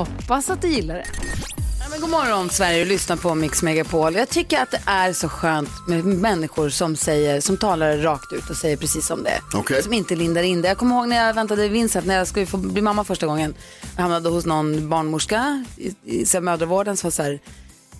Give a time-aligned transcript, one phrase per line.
[0.00, 1.04] Hoppas att du gillar det.
[1.80, 4.14] Ja, men god morgon Sverige och lyssna på Mix Megapol.
[4.14, 8.50] Jag tycker att det är så skönt med människor som, säger, som talar rakt ut
[8.50, 9.40] och säger precis som det är.
[9.54, 9.82] Okej.
[9.82, 10.68] Som inte lindar in det.
[10.68, 13.54] Jag kommer ihåg när jag väntade Vincent när jag skulle få bli mamma första gången.
[13.96, 17.40] Jag hamnade hos någon barnmorska i, i så här, mödravården som var så här,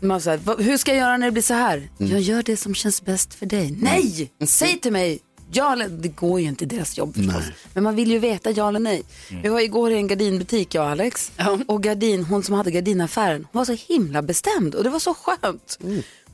[0.01, 1.89] man så här, "Va- hur ska jag göra när det blir så här?
[1.99, 3.75] Jag gör det som känns bäst för dig.
[3.81, 5.19] Nej, säg till mig.
[5.53, 7.45] Ja, eller, det går ju inte i deras jobb förstås.
[7.75, 9.03] Men man vill ju veta ja eller nej.
[9.43, 11.33] Vi var igår i en gardinbutik jag och Alex.
[11.67, 14.75] Och gardin, hon som hade gardinaffären, hon var så himla bestämd.
[14.75, 15.79] Och det var så skönt.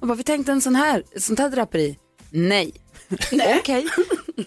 [0.01, 1.99] Och bara, vi tänkte en sån här, sånt här draperi.
[2.31, 2.73] Nej.
[3.61, 3.87] Okej.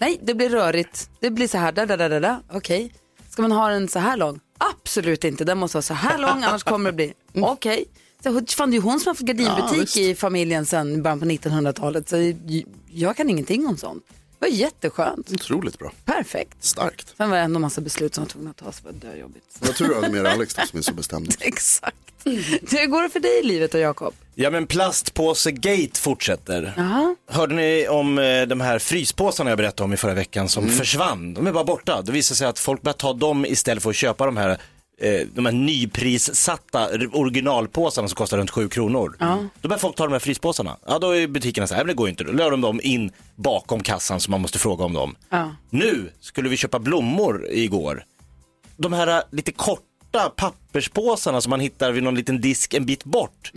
[0.00, 1.10] Nej, det blir rörigt.
[1.20, 2.38] Det blir så här, där, där, där, där.
[2.52, 2.92] Okej.
[3.30, 4.40] Ska man ha den så här lång?
[4.58, 5.44] Absolut inte.
[5.44, 7.12] Den måste vara så här lång, annars kommer det bli.
[7.34, 7.84] Okej.
[8.22, 11.26] Så Fan, det är ju hon som har haft gardinbutik i familjen sedan början på
[11.26, 12.08] 1900-talet.
[12.08, 12.32] Så
[12.90, 14.04] jag kan ingenting om sånt.
[14.40, 15.32] Det var jätteskönt.
[15.32, 15.92] Otroligt bra.
[16.04, 16.64] Perfekt.
[16.64, 17.14] Starkt.
[17.16, 18.80] Sen var det ändå massa beslut som var tvungna att tas.
[18.80, 19.46] Det var döjobbigt.
[19.58, 21.34] Vad tur du hade med dig Alex då, som är så bestämd.
[21.40, 21.96] Exakt.
[22.24, 24.14] Hur går det för dig i livet och Jakob?
[24.34, 26.74] Ja men plastpåse-gate fortsätter.
[26.76, 27.16] Jaha.
[27.28, 31.34] Hörde ni om eh, de här fryspåsarna jag berättade om i förra veckan som försvann?
[31.34, 32.02] De är bara borta.
[32.02, 34.58] Det visar sig att folk börjar ta dem istället för att köpa de här
[35.00, 39.16] eh, de här nyprissatta originalpåsarna som kostar runt 7 kronor.
[39.60, 40.76] Då börjar folk ta de här fryspåsarna.
[40.86, 42.24] Ja då är butikerna så här, "Nej, men det går inte.
[42.24, 45.16] Då lör de dem in bakom kassan så man måste fråga om dem.
[45.30, 45.50] Ja.
[45.70, 48.04] Nu skulle vi köpa blommor igår.
[48.76, 53.04] De här eh, lite korta papperspåsarna som man hittar vid någon liten disk en bit
[53.04, 53.52] bort.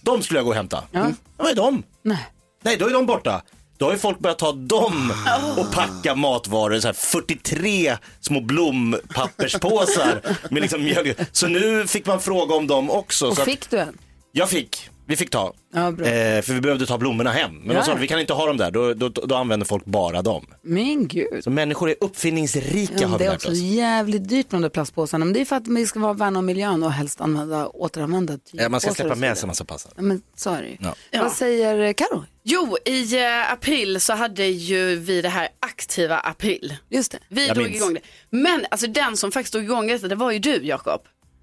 [0.00, 0.84] De skulle jag gå och hämta.
[0.92, 1.14] Mm.
[1.36, 1.82] Vad är de?
[2.02, 2.26] Nej.
[2.62, 3.42] Nej, då är de borta.
[3.80, 5.12] Då har ju folk börjat ta dem
[5.58, 10.20] och packa matvaror, så här 43 små blompapperspåsar
[10.50, 11.18] med liksom mjölk.
[11.32, 13.26] Så nu fick man fråga om dem också.
[13.26, 13.98] Och så att fick du en?
[14.32, 15.52] jag fick, vi fick ta.
[15.74, 16.06] Ja, bra.
[16.06, 17.56] Eh, för vi behövde ta blommorna hem.
[17.56, 17.80] Men Ja.
[17.80, 20.46] de sa vi kan inte ha dem där, då, då, då använder folk bara dem.
[20.62, 21.44] Men gud.
[21.44, 23.58] Så människor är uppfinningsrika Ja, har det vi är lärt också oss.
[23.58, 25.24] jävligt dyrt med de där plastpåsarna.
[25.24, 28.32] Men det är för att vi ska vara värna om miljön och helst använda, återanvända
[28.32, 29.92] typ Ja, man ska släppa med sig en massa passar.
[29.96, 30.76] Ja, men så är det ju.
[30.80, 31.22] Ja.
[31.22, 32.24] Vad säger Karo?
[32.42, 36.74] Jo, i eh, april så hade ju vi det här aktiva april.
[36.88, 37.18] Just det.
[37.28, 37.76] Vi Jag drog minns.
[37.76, 38.00] igång det.
[38.30, 41.00] Men alltså den som faktiskt drog igång detta, det var ju du Jakob.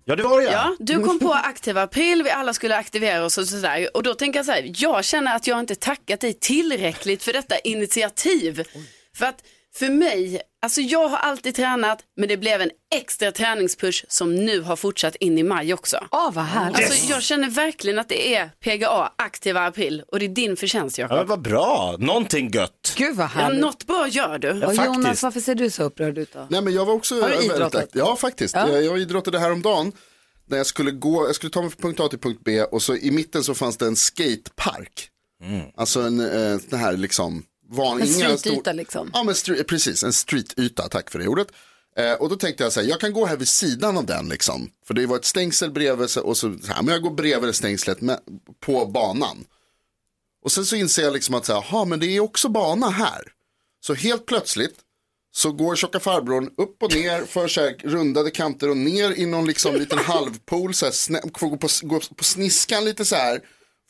[0.09, 3.37] Ja, det var det Ja, du kom på aktiva april, vi alla skulle aktivera oss
[3.37, 3.89] och sådär.
[3.93, 7.33] Och då tänker jag så här, jag känner att jag inte tackat dig tillräckligt för
[7.33, 8.63] detta initiativ.
[9.15, 9.43] För att
[9.77, 14.61] för mig, alltså jag har alltid tränat, men det blev en extra träningspush som nu
[14.61, 15.97] har fortsatt in i maj också.
[16.11, 16.77] Åh, vad härligt.
[16.77, 20.97] Alltså jag känner verkligen att det är PGA, aktiva april, och det är din förtjänst
[20.97, 21.17] Jakob.
[21.17, 22.93] Ja, vad bra, någonting gött.
[22.97, 23.61] Gud vad Ja, härligt.
[23.61, 24.63] något bra gör du.
[24.65, 26.47] och Jonas, varför ser du så upprörd ut då?
[26.49, 27.89] Nej men jag var också Har du idrottat?
[27.93, 28.69] Ja faktiskt, Ja.
[28.69, 29.91] Jag, jag idrottade häromdagen.
[30.49, 32.81] När jag skulle gå, jag skulle ta mig från punkt A till punkt B och
[32.81, 35.09] så i mitten så fanns det en skatepark.
[35.75, 39.11] Alltså en eh, sån här liksom van, En streetyta liksom.
[39.13, 41.47] Ja men stre- precis, en streetyta, tack för det ordet.
[41.97, 44.29] Eh, och då tänkte jag så här, jag kan gå här vid sidan av den
[44.29, 44.69] liksom.
[44.87, 48.19] För det var ett stängsel bredvid och så, här, men jag går bredvid stängslet med,
[48.65, 49.45] på banan.
[50.45, 53.21] Och sen så inser jag liksom att så här, men det är också bana här.
[53.85, 54.75] Så helt plötsligt
[55.35, 59.25] så går tjocka farbrorn upp och ner för så här rundade kanter och ner i
[59.25, 60.73] någon liksom liten halvpool.
[60.73, 63.41] Så här, snä- får gå på, gå på sniskan lite så här.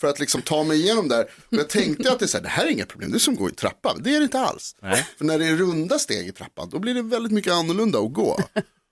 [0.01, 1.25] För att liksom ta mig igenom där.
[1.49, 3.19] Men jag tänkte att det, är så här, det här är inga problem, det är
[3.19, 3.99] som att gå i trappan.
[4.03, 4.75] Det är det inte alls.
[5.17, 8.13] För när det är runda steg i trappan, då blir det väldigt mycket annorlunda att
[8.13, 8.39] gå.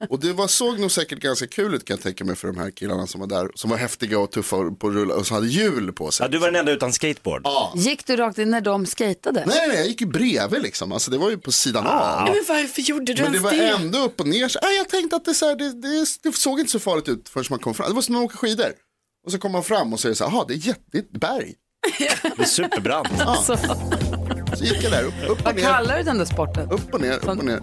[0.09, 2.57] Och det var, såg nog säkert ganska kul ut kan jag tänka mig för de
[2.57, 3.49] här killarna som var där.
[3.55, 6.23] Som var häftiga och tuffa och på rulla och som hade hjul på sig.
[6.23, 7.41] Ja, du var den enda utan skateboard.
[7.43, 7.73] Ja.
[7.75, 9.43] Gick du rakt in när de skatade?
[9.47, 10.91] Nej, nej, jag gick ju bredvid liksom.
[10.91, 12.23] Alltså det var ju på sidan av.
[12.23, 13.67] Men varför gjorde du Men det ens var det?
[13.69, 14.47] ändå upp och ner.
[14.47, 17.09] Så, nej, jag tänkte att det, så här, det, det, det såg inte så farligt
[17.09, 17.89] ut förrän man kom fram.
[17.89, 18.73] Det var som att åka skidor.
[19.25, 21.01] Och så kom man fram och säger så här, jaha, det är jätte, det är
[21.01, 21.53] ett berg.
[22.37, 23.07] Det är superbrant.
[23.45, 23.57] Så,
[24.57, 26.71] Så gick jag där, upp, upp och vad ner, kallar du den där sporten?
[26.71, 27.59] upp och ner, upp och ner.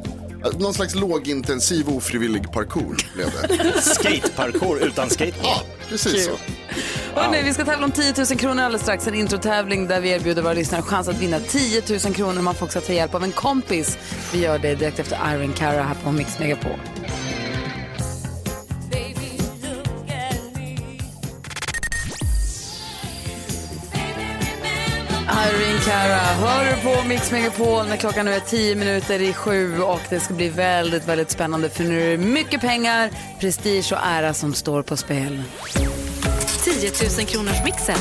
[0.59, 3.81] Någon slags lågintensiv ofrivillig parkour blev det.
[3.82, 5.44] Skateparkour utan skateboard.
[5.47, 6.31] Ja, precis så.
[7.14, 9.06] Hörrni, vi ska tävla om 10 000 kronor alldeles strax.
[9.06, 12.43] En introtävling där vi erbjuder våra lyssnare chans att vinna 10 000 kronor.
[12.43, 13.99] Man får också ta hjälp av en kompis.
[14.32, 16.79] Vi gör det direkt efter Iron Cara här på Mix Megapol.
[25.87, 30.00] Cara hör du på Mix Megapol när klockan nu är tio minuter i sju och
[30.11, 34.34] det ska bli väldigt, väldigt spännande för nu är det mycket pengar, prestige och ära
[34.34, 35.43] som står på spel.
[36.64, 37.96] 10 000 kronors mixen.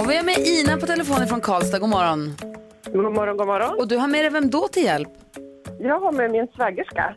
[0.00, 1.78] Och vi har med Ina på telefon från Karlstad.
[1.78, 2.36] God morgon.
[2.92, 3.78] God morgon, god morgon.
[3.78, 5.08] Och du har med dig vem då till hjälp?
[5.78, 7.14] Jag har med min svägerska,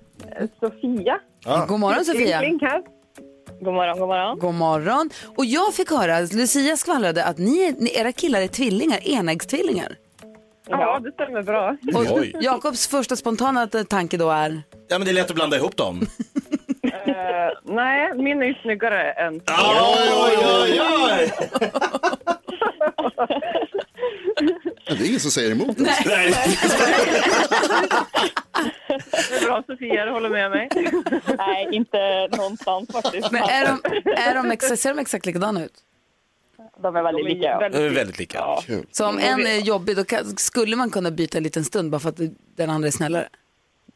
[0.59, 1.19] Sofia.
[1.67, 2.41] God morgon Sofia.
[3.61, 4.39] God morgon, god morgon.
[4.39, 5.09] God morgon.
[5.37, 9.95] Och jag fick höra, Lucia skvallrade att ni, ni, era killar är tvillingar, enäggstvillingar.
[10.69, 11.77] Ja, det stämmer bra.
[11.95, 12.35] Och Oj.
[12.41, 14.61] Jakobs första spontana tanke då är?
[14.87, 16.01] Ja men det är lätt att blanda ihop dem.
[16.83, 20.81] Eh, nej, min är snyggare än Oj, oj, oj,
[21.11, 21.31] oj!
[24.85, 25.69] Ja, Det är ingen som säger emot.
[25.69, 25.87] oss.
[26.05, 26.33] Nej.
[29.11, 30.69] Det är bra, Sofia, du håller med mig.
[31.37, 33.31] Nej, inte någonstans faktiskt.
[33.31, 33.81] Men är de,
[34.11, 35.73] är de exakt, ser de exakt likadana ut?
[36.81, 37.69] De är väldigt lika.
[37.69, 38.43] Det är väldigt lika.
[38.91, 41.99] Så om en är jobbig då kan, skulle man kunna byta en liten stund bara
[41.99, 42.19] för att
[42.57, 43.27] den andra är snällare?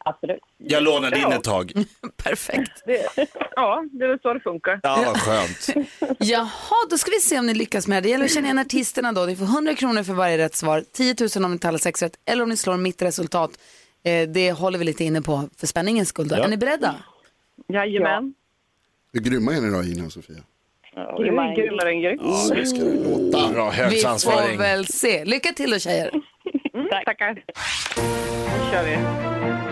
[0.07, 0.40] Absolut.
[0.57, 1.72] Jag lånar din ett tag.
[2.24, 2.84] Perfekt.
[2.86, 3.07] Det,
[3.56, 4.80] ja, det är väl så det funkar.
[4.84, 5.88] Ja, vad skönt.
[6.19, 8.07] Jaha, då ska vi se om ni lyckas med det.
[8.07, 9.25] Det gäller att känna igen artisterna då.
[9.25, 12.13] Ni får 100 kronor för varje rätt svar, 10 000 om ni talar sex rätt
[12.25, 13.52] eller om ni slår mitt resultat.
[14.04, 16.28] Eh, det håller vi lite inne på för spänningens skull.
[16.28, 16.36] Då.
[16.36, 16.44] Ja.
[16.44, 16.96] Är ni beredda?
[17.68, 18.34] Jajamän.
[19.13, 20.36] Hur grymma är ni då, Ina och Sofia?
[20.96, 22.18] Ja, det är grymmare än gry.
[22.22, 23.54] Ja, det ska det låta.
[23.54, 24.57] Bra, hög Vi får svansföring.
[24.57, 25.25] väl se.
[25.25, 26.12] Lycka till då tjejer.
[26.74, 27.34] Mm, tackar.
[27.34, 29.64] Nu kör vi.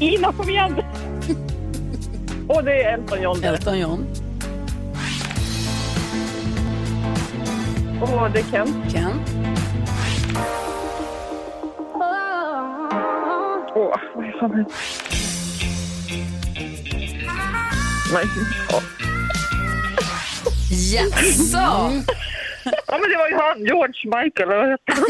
[0.00, 0.82] Ina, kom igen!
[2.48, 3.40] Och det är Elton John.
[3.40, 3.52] där.
[3.52, 4.06] Elton John,
[8.00, 8.92] Och det är Kent.
[8.92, 9.20] Ken,
[13.74, 14.64] Åh, vad är fan
[18.12, 18.24] Nej.
[18.68, 18.80] Ja.
[20.70, 21.90] Jaså?
[22.64, 24.50] Ja, men det var ju han, George Michael.
[24.50, 25.04] eller Vad hette han?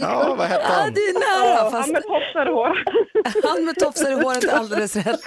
[0.00, 0.94] Ja, vad hette Ja, han?
[0.94, 1.14] det är
[1.44, 1.62] nära.
[1.62, 2.84] Han Fast med tofsar i hår.
[3.48, 5.20] han med tofsar i håret alldeles rätt.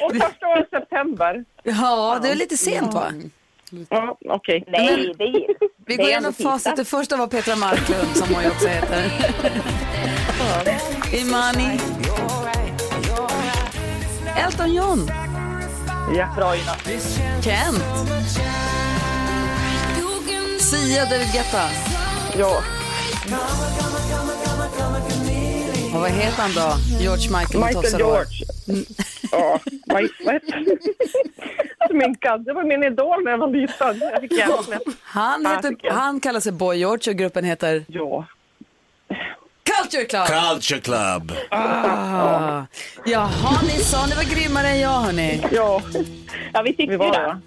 [0.00, 1.44] Och första året september.
[1.62, 3.12] Ja, det är lite sent va?
[3.90, 4.64] Ja, okej.
[4.68, 5.46] Nej, det är...
[5.86, 6.76] Vi går igenom facit.
[6.76, 9.04] Det första var Petra Marklund som hon ju också heter.
[11.12, 11.78] Imani.
[14.46, 15.10] Elton John.
[16.14, 16.54] Ja.
[16.54, 16.74] Ina.
[17.42, 17.84] Kent.
[20.58, 21.68] Sia David Guetta.
[22.38, 22.62] Ja.
[25.94, 26.74] Och vad heter han då?
[27.00, 27.98] George Michael Michael.
[27.98, 28.44] George.
[29.32, 30.02] Ja, vad
[30.34, 30.66] heter han?
[31.90, 32.44] Sminkad.
[32.44, 34.00] Det var min idol när jag var liten.
[34.10, 34.32] Jag fick.
[35.02, 38.24] Han, heter, han kallar sig Boy George och gruppen heter Ja.
[39.82, 40.26] Culture Club.
[40.26, 41.32] Culture Club.
[41.50, 42.62] Ah.
[43.06, 45.42] Jaha, ni sa ni var grymmare än jag hörni.
[45.52, 45.82] Ja,
[46.52, 47.40] Ja, vi tyckte vi ju var det.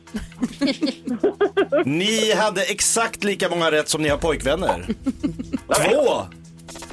[1.85, 4.87] Ni hade exakt lika många rätt som ni har pojkvänner.
[5.75, 6.25] Två!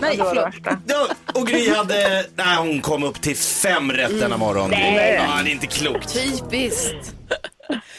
[0.01, 0.47] Nej, Det var det förlåt.
[0.47, 0.79] värsta.
[0.87, 4.71] Ja, och Gry hade, nej hon kom upp till fem rätt denna morgon.
[4.71, 5.15] Nej.
[5.15, 6.15] Ja, det är inte klokt.
[6.15, 7.15] Typiskt.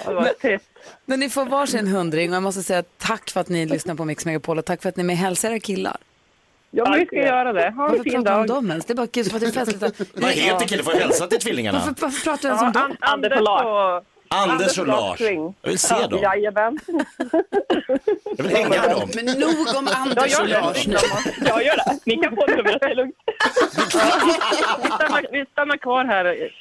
[0.05, 0.65] Det var trist.
[1.05, 4.05] Men ni får varsin hundring och jag måste säga tack för att ni lyssnar på
[4.05, 5.97] Mix Megapol och tack för att ni är med och hälsar era killar.
[6.71, 7.61] Ja, men vi ska göra det.
[7.61, 8.57] Ha en Varför fin pratar vi om dag.
[8.57, 8.85] dem ens?
[8.85, 10.11] Det är bara kul för att det är festligt.
[10.21, 10.85] Vad heter killen?
[10.85, 11.77] Får jag hälsa till tvillingarna?
[11.79, 12.81] Varför, varför pratar vi ens om dem?
[12.91, 14.03] An- Anders och Lars.
[14.31, 15.21] Anders och Lars.
[15.21, 16.19] Jag vill se dem.
[16.21, 16.79] Jajamän.
[18.37, 19.09] Jag vill hänga med dem.
[19.15, 20.95] Men nog om Anders och Lars nu.
[21.45, 21.99] Jag gör det.
[22.05, 23.15] Ni kan få numret, det är lugnt.
[23.75, 23.81] Vi
[24.91, 26.51] stannar, vi stannar kvar här.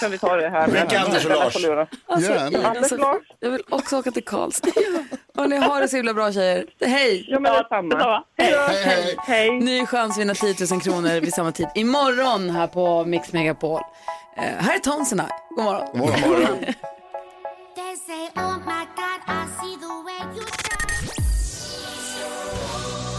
[0.00, 0.68] Kan vi ta det här.
[0.68, 1.56] Vilka Anders och Lars?
[1.64, 2.68] Gärna.
[2.68, 3.22] Anders och Lars.
[3.40, 4.70] Jag vill också åka till Karlstad.
[5.36, 6.64] Och ni har det så himla bra tjejer.
[6.80, 7.26] Hej!
[7.28, 8.24] Ja, men detsamma.
[8.38, 8.54] Hej,
[8.84, 9.16] hej.
[9.18, 9.50] Hej.
[9.60, 13.80] Ny chans att vinna 10 000 kronor vid samma tid imorgon här på Mix Megapol.
[14.36, 15.28] Eh, här är Tonserna.
[15.50, 15.86] God morgon.
[15.92, 16.64] God morgon.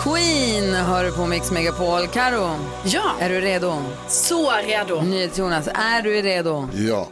[0.03, 2.07] Queen hör du på Mix Megapol.
[2.07, 3.83] Karo, Ja, är du redo?
[4.07, 5.01] så redo.
[5.01, 6.69] NyhetsJonas, är du redo?
[6.73, 7.07] Ja.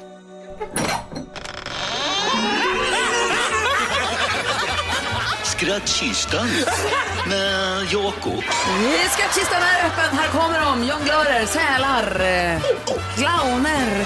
[5.44, 6.48] Skrattkistan
[7.30, 8.44] med Jakob.
[9.12, 10.18] Skattkistan är öppen.
[10.18, 10.84] Här kommer de.
[10.88, 12.62] Jonglörer, sälar, eh,
[13.16, 14.06] clowner,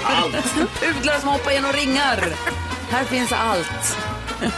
[0.80, 2.24] pudlar som hoppar genom ringar.
[2.90, 3.96] Här finns allt.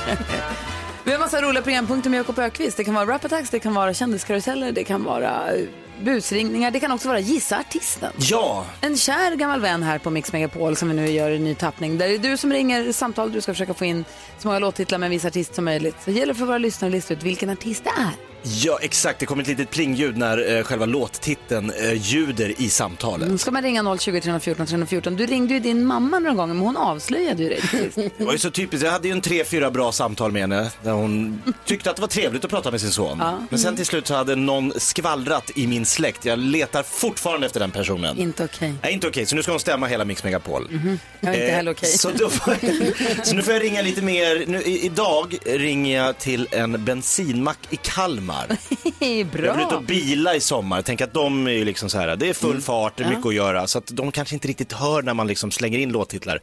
[1.04, 2.76] Vi har massa roliga programpunkter med Jakob Ökvist.
[2.76, 5.64] Det kan vara rapattacks, det kan vara kändiskaruseller, det kan vara eh,
[6.00, 8.12] busringningar, det kan också vara gissa artisten.
[8.18, 11.54] Ja, En kär gammal vän här på Mix Megapol som vi nu gör en ny
[11.54, 11.98] tappning.
[11.98, 14.04] Där det är du som ringer samtal, du ska försöka få in
[14.38, 15.96] så många låttitlar med en viss artist som möjligt.
[16.04, 18.31] Så det gäller för våra lyssnare att lista ut vilken artist det är.
[18.42, 19.18] Ja, exakt.
[19.18, 23.28] Det kommer ett litet plingljud när eh, själva låttiteln eh, ljuder i samtalet.
[23.28, 25.16] Nu ska man ringa 020 314 314.
[25.16, 27.62] Du ringde ju din mamma några gånger men hon avslöjade ju dig.
[28.18, 28.84] Det var ju så typiskt.
[28.84, 32.02] Jag hade ju en tre, fyra bra samtal med henne där hon tyckte att det
[32.02, 33.18] var trevligt att prata med sin son.
[33.20, 33.38] Ja.
[33.50, 36.24] Men sen till slut så hade någon skvallrat i min släkt.
[36.24, 38.18] Jag letar fortfarande efter den personen.
[38.18, 38.74] Inte okej.
[38.82, 39.26] Nej, inte okej.
[39.26, 40.68] Så nu ska hon stämma hela Mix Megapol.
[40.70, 40.98] Mhm.
[41.20, 41.88] Jag är inte Eh, heller okej.
[41.88, 44.44] Så, får jag, så nu får jag ringa lite mer.
[44.46, 48.31] Nu, i, idag ringer jag till en bensinmack i Kalmar.
[48.98, 49.66] Jag vill ut Bra.
[49.76, 50.82] och bila i sommar.
[50.82, 53.10] Tänk att de är ju liksom så här, det är full fart, det är Ja.
[53.16, 53.66] mycket att göra.
[53.66, 56.40] Så att de kanske inte riktigt hör när man liksom slänger in låttitlar.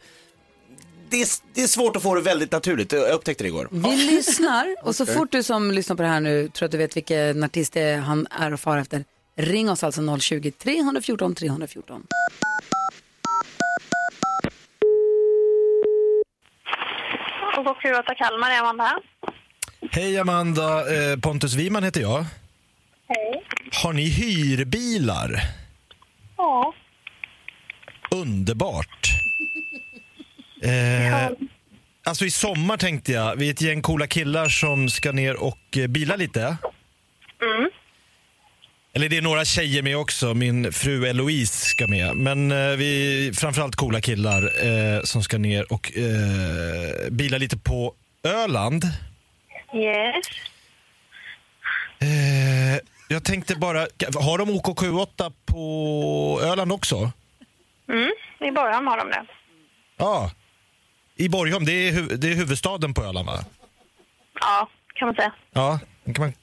[1.10, 3.68] Det är, det är svårt att få det väldigt naturligt, jag upptäckte det igår.
[3.72, 5.16] Vi lyssnar och så Okej.
[5.18, 7.82] fort du som lyssnar på det här nu tror att du vet vilken artist det
[7.82, 9.04] är han är och far efter.
[9.38, 12.04] Ring oss alltså 020 314 314.
[17.58, 18.96] Och på Q8 Kalmar är man där.
[19.92, 22.26] Hej Amanda, eh, Pontus Wiman heter jag.
[23.08, 23.44] Hej.
[23.84, 25.42] Har ni hyrbilar?
[26.38, 26.74] Ja.
[28.12, 29.10] Underbart.
[30.64, 31.30] Eh,
[32.04, 35.78] alltså i sommar tänkte jag, vi är ett gäng coola killar som ska ner och
[35.78, 36.42] eh, bila lite.
[36.42, 37.70] Mm.
[38.94, 42.16] Eller det är några tjejer med också, min fru Eloise ska med.
[42.16, 47.58] Men eh, vi är framförallt coola killar eh, som ska ner och eh, bila lite
[47.58, 47.94] på
[48.24, 48.84] Öland.
[49.74, 50.26] Yes.
[52.02, 53.80] Eh, jag tänkte bara,
[54.16, 57.12] har de OKQ8 på Öland också?
[57.90, 58.10] Mm.
[58.40, 59.26] I början har de det.
[59.98, 60.32] Ja.
[61.16, 63.46] I Borgholm, det är, hu- det är huvudstaden på Öland va?
[64.40, 65.34] Ja, kan man säga.
[65.52, 66.34] Ja, då kan man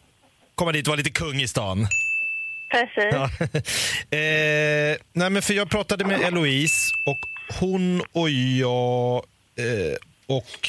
[0.55, 1.87] komma dit och vara lite kung i stan.
[2.71, 3.13] Precis.
[3.13, 3.25] Ja.
[4.19, 7.19] eh, nej men för jag pratade med Eloise och
[7.61, 9.15] hon och jag
[9.59, 9.97] eh,
[10.37, 10.69] och...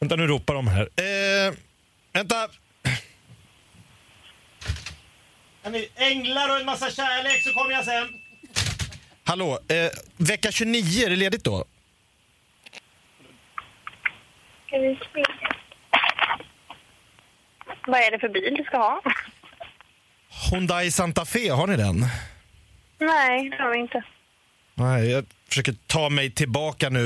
[0.00, 0.80] Vänta nu ropar de här.
[0.82, 1.54] Eh,
[2.14, 2.48] vänta!
[5.96, 8.08] Änglar och en massa kärlek så kommer jag sen.
[9.24, 11.64] Hallå, eh, vecka 29, är det ledigt då?
[14.66, 15.24] Ska vi se.
[17.86, 19.02] Vad är det för bil du ska ha?
[20.50, 22.00] Hyundai Santa Fe, har ni den?
[22.98, 24.02] Nej, det har vi inte.
[24.74, 27.04] Nej, jag försöker ta mig tillbaka nu.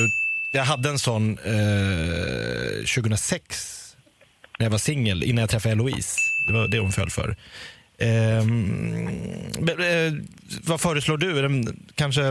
[0.52, 3.77] Jag hade en sån eh, 2006
[4.58, 6.20] när jag var singel, innan jag träffade Eloise.
[6.46, 7.36] Det var det hon föll för.
[7.98, 9.08] Ehm,
[9.68, 10.12] eh,
[10.64, 11.42] vad föreslår du?
[11.42, 12.22] Den, kanske...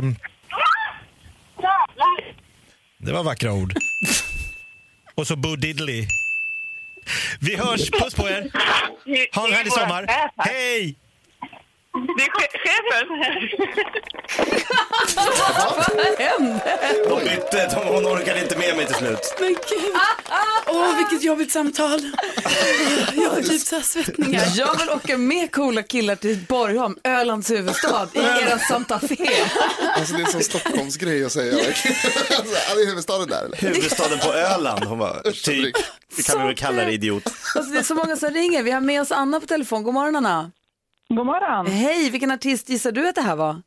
[2.97, 3.73] Det var vackra ord.
[5.15, 6.07] Och så Bo Diddley.
[7.39, 8.51] Vi hörs, puss på er!
[9.35, 10.05] Ha en härlig sommar!
[10.37, 10.95] Hej!
[12.17, 13.07] Det är che- chefen.
[15.75, 16.77] Vad hände?
[17.09, 19.35] De bytte, de, hon orkade inte med mig till slut.
[19.39, 19.93] Men gud.
[20.67, 22.11] Åh, vilket jobbigt samtal.
[23.15, 24.43] Jag har typ så här svettningar.
[24.55, 29.15] Jag vill åka med coola killar till Borgholm, Ölands huvudstad, i era Santa Fe.
[29.97, 31.53] Alltså det är en sån Stockholmsgrej att säga.
[31.67, 33.57] Alltså, är huvudstaden där eller?
[33.57, 35.75] Huvudstaden på Öland, hon var typ,
[36.17, 37.23] det kan vi väl kalla det idiot.
[37.55, 38.63] Alltså, det är så många som ringer.
[38.63, 39.83] Vi har med oss Anna på telefon.
[39.83, 40.51] God morgon Anna.
[41.09, 41.65] God morgon.
[41.67, 43.61] Hej, vilken artist gissar du att det här var?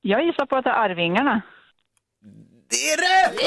[0.00, 1.42] Jag gissar på att det är Arvingarna.
[2.70, 3.38] Det är rätt!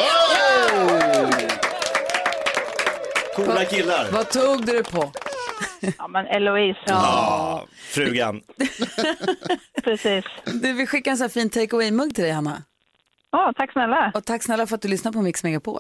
[3.36, 4.12] Coola killar.
[4.12, 5.12] Vad tog du det på?
[5.98, 6.80] Ja, men Eloise.
[6.86, 8.42] Ja, frugan.
[9.84, 10.26] Precis.
[10.46, 12.64] Du, vi skickar en sån här fin take away-mugg till dig Hanna.
[13.32, 14.12] Ja, tack snälla.
[14.16, 15.80] Och tack snälla för att du lyssnar på Mix Megapol.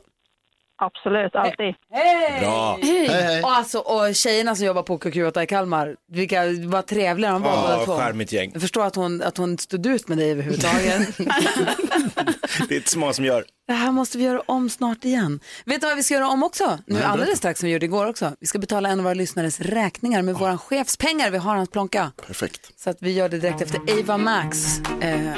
[0.78, 1.76] Absolut, alltid.
[1.94, 2.40] Hej!
[2.40, 2.78] Bra.
[2.82, 3.08] Hej!
[3.08, 3.44] Hej, hej.
[3.44, 7.50] Och, alltså, och tjejerna som jobbar på KQ8 i Kalmar, vilka vad trevliga de var
[7.52, 7.98] Ja, båda två.
[7.98, 8.50] charmigt gäng.
[8.54, 11.18] Jag förstår att hon, att hon stod ut med dig överhuvudtaget.
[12.70, 13.46] Det är inte så många som gör.
[13.68, 15.40] Det här måste vi göra om snart igen.
[15.66, 16.78] Vet du vad vi ska göra om också?
[16.88, 18.32] Nu Nej, alldeles strax som vi gjorde igår också.
[18.40, 21.30] Vi ska betala en av våra lyssnares räkningar med våran chefs pengar.
[21.32, 22.12] Vi har hans plånka.
[22.28, 22.72] Perfekt.
[22.80, 24.80] Så att vi gör det direkt efter Ava Max.
[25.02, 25.32] Eh,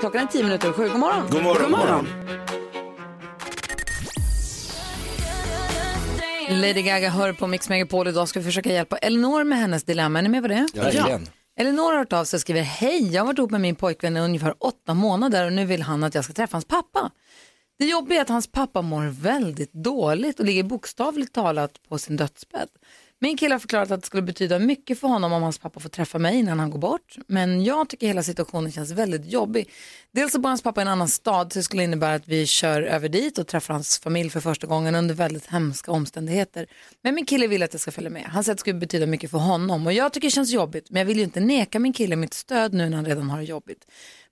[0.00, 0.88] klockan är tio minuter och sju.
[0.88, 1.22] God morgon.
[1.30, 1.62] God morgon.
[1.62, 2.06] God morgon.
[6.48, 8.08] Lady Gaga hör på Mix Megapol.
[8.08, 10.18] Idag ska vi försöka hjälpa Elinor med hennes dilemma.
[10.18, 10.66] Är ni med på det?
[10.74, 11.28] Verkligen.
[11.60, 14.16] Elinor har hört av sig och skriver Hej, jag har varit ihop med min pojkvän
[14.16, 17.10] i ungefär åtta månader och nu vill han att jag ska träffa hans pappa.
[17.78, 22.16] Det jobbiga är att hans pappa mår väldigt dåligt och ligger bokstavligt talat på sin
[22.16, 22.68] dödsbädd.
[23.24, 25.88] Min kille har förklarat att det skulle betyda mycket för honom om hans pappa får
[25.88, 27.16] träffa mig innan han går bort.
[27.26, 29.70] Men jag tycker hela situationen känns väldigt jobbig.
[30.12, 32.46] Dels så bor hans pappa i en annan stad så det skulle innebära att vi
[32.46, 36.66] kör över dit och träffar hans familj för första gången under väldigt hemska omständigheter.
[37.02, 38.22] Men min kille vill att jag ska följa med.
[38.22, 40.90] Han säger att det skulle betyda mycket för honom och jag tycker det känns jobbigt.
[40.90, 43.38] Men jag vill ju inte neka min kille mitt stöd nu när han redan har
[43.38, 43.86] det jobbigt.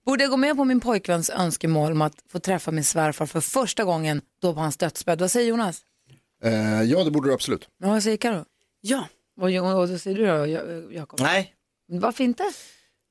[0.06, 3.40] Borde jag gå med på min pojkväns önskemål om att få träffa min svärfar för
[3.40, 5.20] första gången då på hans dödsbädd?
[5.20, 5.80] Vad säger Jonas?
[6.44, 7.68] Eh, ja, det borde du absolut.
[7.78, 8.44] Ja, vad säger Karo?
[8.82, 9.08] Ja,
[9.40, 11.20] Och, och då säger du då, Ja- Jakob?
[11.20, 11.54] Nej.
[11.88, 12.44] Varför inte?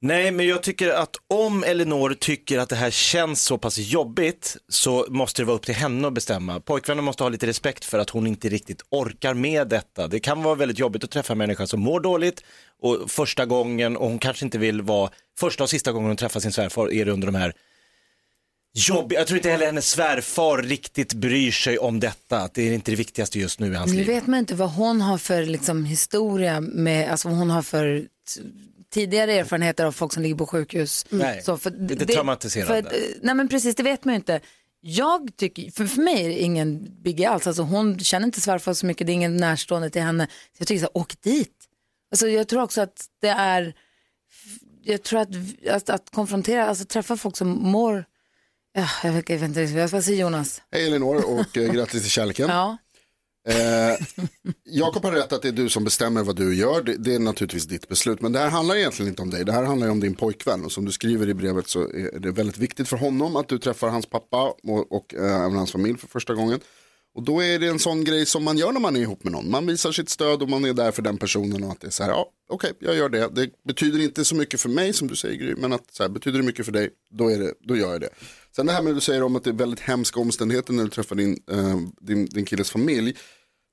[0.03, 4.57] Nej, men jag tycker att om Elinor tycker att det här känns så pass jobbigt
[4.67, 6.59] så måste det vara upp till henne att bestämma.
[6.59, 10.07] Pojkvännen måste ha lite respekt för att hon inte riktigt orkar med detta.
[10.07, 12.43] Det kan vara väldigt jobbigt att träffa en människa som mår dåligt
[12.81, 15.09] och första gången och hon kanske inte vill vara
[15.39, 17.53] första och sista gången hon träffar sin svärfar är det under de här
[18.73, 22.91] jobbiga, jag tror inte heller hennes svärfar riktigt bryr sig om detta, det är inte
[22.91, 24.07] det viktigaste just nu i hans Nu liv.
[24.07, 27.99] vet man inte vad hon har för liksom, historia med, alltså vad hon har för
[27.99, 28.41] t-
[28.93, 31.05] tidigare erfarenheter av folk som ligger på sjukhus.
[31.09, 32.89] Nej, Så för, lite traumatiserande.
[32.89, 34.39] för, eh, nej men precis, det vet man ju inte.
[34.83, 38.73] Jag tycker, för, för mig är det ingen biggie alls, alltså hon känner inte svärfar
[38.73, 40.25] så mycket, det är ingen närstående till henne.
[40.27, 41.53] Så jag tycker så här, åk dit.
[42.11, 43.73] Alltså jag tror också att det är,
[44.83, 45.29] jag tror att,
[45.69, 48.05] att, att konfrontera, alltså träffa folk som mår,
[48.73, 50.61] ja, jag, vet, jag vet inte, vad säger Jonas?
[50.71, 52.49] Hej Elinor och eh, grattis till kärleken.
[52.49, 52.77] Ja.
[53.47, 54.05] Eh,
[54.65, 56.81] Jakob har rätt att det är du som bestämmer vad du gör.
[56.81, 58.21] Det, det är naturligtvis ditt beslut.
[58.21, 59.45] Men det här handlar egentligen inte om dig.
[59.45, 60.65] Det här handlar ju om din pojkvän.
[60.65, 63.57] Och som du skriver i brevet så är det väldigt viktigt för honom att du
[63.57, 66.59] träffar hans pappa och, och eh, även hans familj för första gången.
[67.13, 69.33] Och då är det en sån grej som man gör när man är ihop med
[69.33, 69.51] någon.
[69.51, 71.91] Man visar sitt stöd och man är där för den personen och att det är
[71.91, 73.29] så här, ja okej, jag gör det.
[73.35, 76.09] Det betyder inte så mycket för mig som du säger Gry, men att så här,
[76.09, 78.09] betyder det mycket för dig, då, är det, då gör jag det.
[78.55, 80.83] Sen det här med att du säger om att det är väldigt hemska omständigheter när
[80.83, 83.17] du träffar din, eh, din, din killes familj.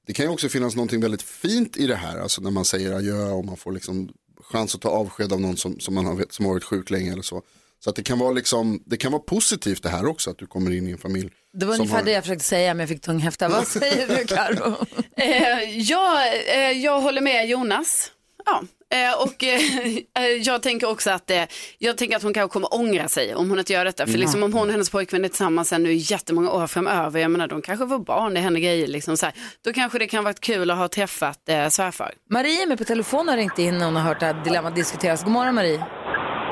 [0.06, 2.92] Det kan ju också finnas någonting väldigt fint i det här, alltså när man säger
[2.92, 4.08] adjö och man får liksom
[4.52, 6.90] chans att ta avsked av någon som, som man har, vet- som har varit sjuk
[6.90, 7.42] länge eller så.
[7.84, 10.46] Så att det kan vara liksom, det kan vara positivt det här också, att du
[10.46, 11.30] kommer in i en familj.
[11.52, 13.48] Det var ungefär har- det jag försökte säga men jag fick tung häfta.
[13.48, 14.76] Vad säger du Karo?
[15.16, 18.10] Eh, ja, eh, jag håller med Jonas.
[18.44, 18.62] Ja.
[18.90, 21.42] Eh, och eh, jag tänker också att, eh,
[21.78, 24.04] jag tänker att hon kanske kommer ångra sig om hon inte gör detta.
[24.04, 24.20] För Mm.
[24.20, 27.48] liksom, om hon och hennes pojkvän är tillsammans sen nu jättemånga år framöver, jag menar
[27.48, 29.34] de kanske får barn, det händer grejer liksom så här.
[29.64, 32.10] Då kanske det kan vara kul att ha träffat eh, svärfar.
[32.30, 34.44] Marie är med på telefon och har ringt in och hon har hört det här
[34.44, 35.24] dilemmat diskuteras.
[35.24, 35.84] God morgon Marie.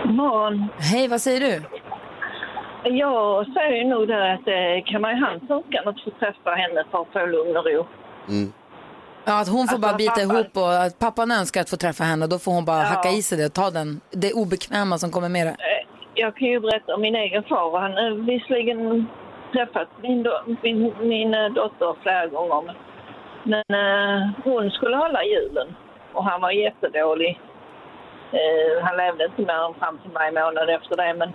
[0.05, 0.69] God morgon.
[0.79, 1.63] Hej, vad säger du?
[2.85, 7.03] Jag säger nog där att det kan vara hans önskan att få träffa henne för
[7.03, 7.87] att få lugn och ro.
[9.27, 12.05] Ja, att hon får Alltså, bara bita ihop och att pappan önskar att få träffa
[12.05, 12.85] henne då får hon bara Ja.
[12.85, 15.57] hacka i sig det och ta den, det obekväma som kommer med det.
[16.15, 17.81] Jag kan ju berätta om min egen far.
[17.81, 19.07] Han har visserligen
[19.53, 22.63] träffat min, do- min, min eh, dotter flera gånger.
[22.67, 22.75] men-
[23.53, 25.69] Men eh, hon skulle hålla julen
[26.13, 27.41] och han var jättedålig.
[28.33, 31.15] Eh, han levde inte mer än fram till maj månad efter det.
[31.15, 31.33] Men,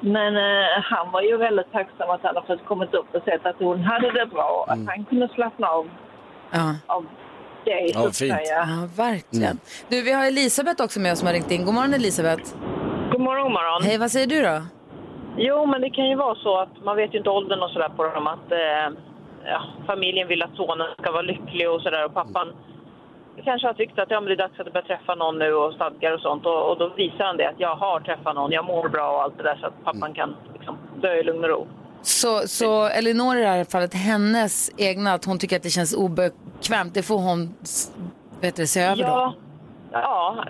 [0.00, 3.46] men eh, han var ju väldigt tacksam att han hade fått kommit upp och sett
[3.46, 4.64] att hon hade det bra.
[4.68, 5.88] Att han kunde slappna av
[6.52, 6.74] Ja.
[6.86, 7.06] av
[7.94, 8.40] så att säga.
[8.44, 9.58] Ja, verkligen.
[9.88, 11.64] Du, vi har Elisabeth också med oss som har ringt in.
[11.64, 12.44] God morgon Elisabeth.
[13.12, 13.82] God morgon, god morgon.
[13.82, 14.62] Hej, vad säger du då?
[15.36, 17.88] Jo, men det kan ju vara så att man vet ju inte åldern och sådär
[17.96, 18.26] på dem.
[18.26, 18.88] Att eh,
[19.44, 22.04] ja, familjen vill att sonen ska vara lycklig och sådär.
[22.04, 22.52] Och pappan
[23.44, 25.54] kanske har tyckt att ja, men det är dags att du börjar träffa någon nu
[25.54, 26.46] och stadgar och sånt.
[26.46, 29.22] Och, och då visar han det att jag har träffat någon, jag mår bra och
[29.22, 31.66] allt det där så att pappan kan liksom, dö i lugn och ro.
[32.02, 35.94] Så, så Elinor i det här fallet, hennes egna, att hon tycker att det känns
[35.94, 37.54] obekvämt, det får hon
[38.40, 39.08] vet du, se över då?
[39.08, 39.34] Ja,
[39.92, 40.44] ja,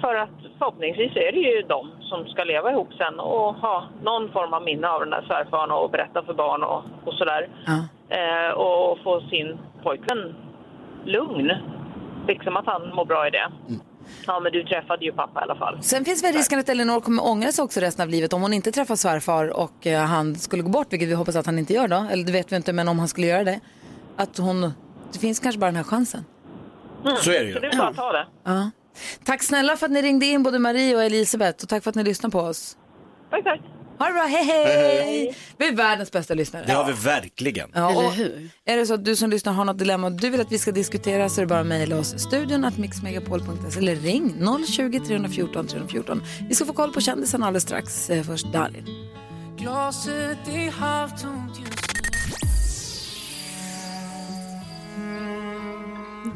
[0.00, 4.32] för att förhoppningsvis är det ju de som ska leva ihop sen och ha någon
[4.32, 7.48] form av minne av den där svärfaren och berätta för barn och, och sådär.
[8.08, 10.34] Eh, och få sin pojkvän
[11.04, 11.52] lugn.
[12.28, 13.48] Liksom att han mår bra i det.
[14.26, 15.78] Ja, men du träffade ju pappa i alla fall.
[15.82, 18.52] Sen finns väl risken att Elinor kommer ångra sig också resten av livet om hon
[18.52, 21.72] inte träffar svärfar och eh, han skulle gå bort, vilket vi hoppas att han inte
[21.72, 22.06] gör då.
[22.10, 23.60] Eller det vet vi inte, men om han skulle göra det.
[24.16, 24.60] Att hon,
[25.12, 26.24] det finns kanske bara den här chansen.
[27.22, 27.54] Så är det ju.
[27.54, 28.26] Så det är bara att ta det.
[28.44, 28.70] Ja.
[29.24, 31.62] Tack snälla för att ni ringde in, både Marie och Elisabeth.
[31.62, 32.76] Och tack för att ni lyssnade på oss.
[33.30, 33.60] Tack, tack.
[33.98, 34.64] Ha det bra, hej hej!
[34.64, 35.34] Hej, hej.
[35.56, 36.64] Vi är världens bästa lyssnare.
[36.66, 37.70] Det har vi verkligen.
[37.74, 38.12] Ja, och
[38.64, 40.58] Är det så att du som lyssnar har något dilemma och du vill att vi
[40.58, 44.34] ska diskutera så är det bara att mejla oss studion att mixmegapol.se eller ring
[44.66, 46.22] 020 314 314.
[46.48, 48.10] Vi ska få koll på kändisen alldeles strax.
[48.10, 48.86] Eh, Först Darin.
[49.58, 51.87] Glaset är halvtomt just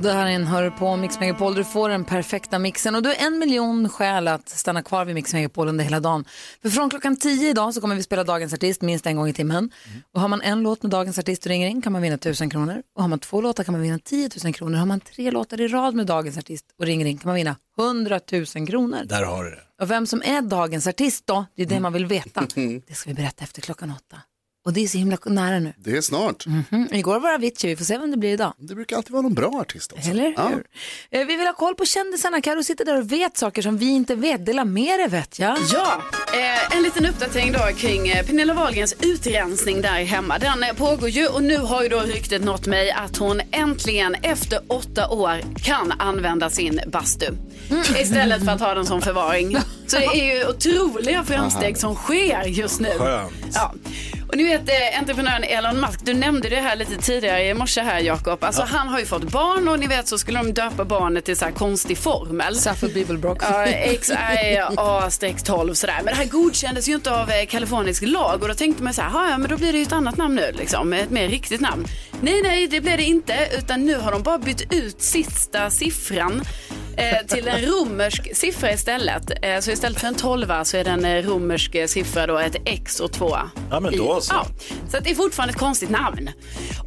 [0.03, 1.55] Det här är en Hör på Mix Megapol.
[1.55, 5.15] Du får den perfekta mixen och du har en miljon skäl att stanna kvar vid
[5.15, 6.25] Mix Megapol under hela dagen.
[6.63, 9.33] För från klockan 10 idag så kommer vi spela dagens artist minst en gång i
[9.33, 9.71] timmen.
[10.15, 12.51] Och har man en låt med dagens artist och ringer in kan man vinna 1000
[12.51, 12.83] kronor.
[12.97, 14.79] Och har man två låtar kan man vinna 10 000 kronor.
[14.79, 17.57] Har man tre låtar i rad med dagens artist och ringer in kan man vinna
[17.79, 19.05] 100 000 kronor.
[19.05, 19.63] Där har du det.
[19.83, 22.47] Och vem som är dagens artist då, det är det man vill veta.
[22.87, 24.23] Det ska vi berätta efter klockan åtta.
[24.65, 25.73] Och det är så himla nära nu.
[25.77, 26.47] Det är snart.
[26.47, 26.89] Mhm.
[26.93, 28.53] Igår var det Avicii, vi får se vem det blir idag.
[28.59, 30.11] Det brukar alltid vara någon bra artist också.
[30.11, 30.35] Eller hur?
[30.37, 30.51] Ja.
[31.11, 32.41] Eh, Vi vill ha koll på kändisarna.
[32.41, 34.47] Karo sitter där och vet saker som vi inte vet.
[34.47, 35.59] Dela med er vet jag.
[35.73, 36.03] Ja,
[36.35, 40.39] eh, en liten uppdatering då kring eh, Pernilla Wahlgrens utrensning där hemma.
[40.39, 44.15] Den eh, pågår ju och nu har ju då ryktet nått mig att hon äntligen
[44.15, 47.27] efter åtta år kan använda sin bastu.
[48.01, 49.57] Istället för att ha den som förvaring.
[49.87, 52.89] Så det är ju otroliga framsteg som sker just nu.
[52.99, 53.33] Skönt.
[53.55, 53.75] Ja.
[54.33, 57.81] Och ni vet eh, entreprenören Elon Musk, du nämnde det här lite tidigare i morse
[57.81, 58.45] här Jakob.
[58.45, 61.37] Alltså han har ju fått barn och ni vet så skulle de döpa barnet till
[61.37, 62.57] så här konstig formel.
[62.57, 63.45] Saffo Bibelbrox.
[63.49, 65.95] Ja, XIA-12 sådär.
[65.97, 69.03] Men det här godkändes ju inte av eh, kalifornisk lag och då tänkte man så
[69.03, 71.29] här, "Ja, ja men då blir det ju ett annat namn nu liksom, ett mer
[71.29, 71.87] riktigt namn.
[72.21, 76.43] Nej, nej, det blev det inte, utan nu har de bara bytt ut sista siffran
[76.97, 79.31] eh, till en romersk siffra istället.
[79.43, 82.39] Eh, så istället för en 12 så är det en eh, romersk eh, siffra då,
[82.39, 83.37] ett X och två
[83.71, 84.35] Ja, men då så.
[84.35, 84.47] Ja,
[84.91, 86.31] så det är fortfarande ett konstigt namn.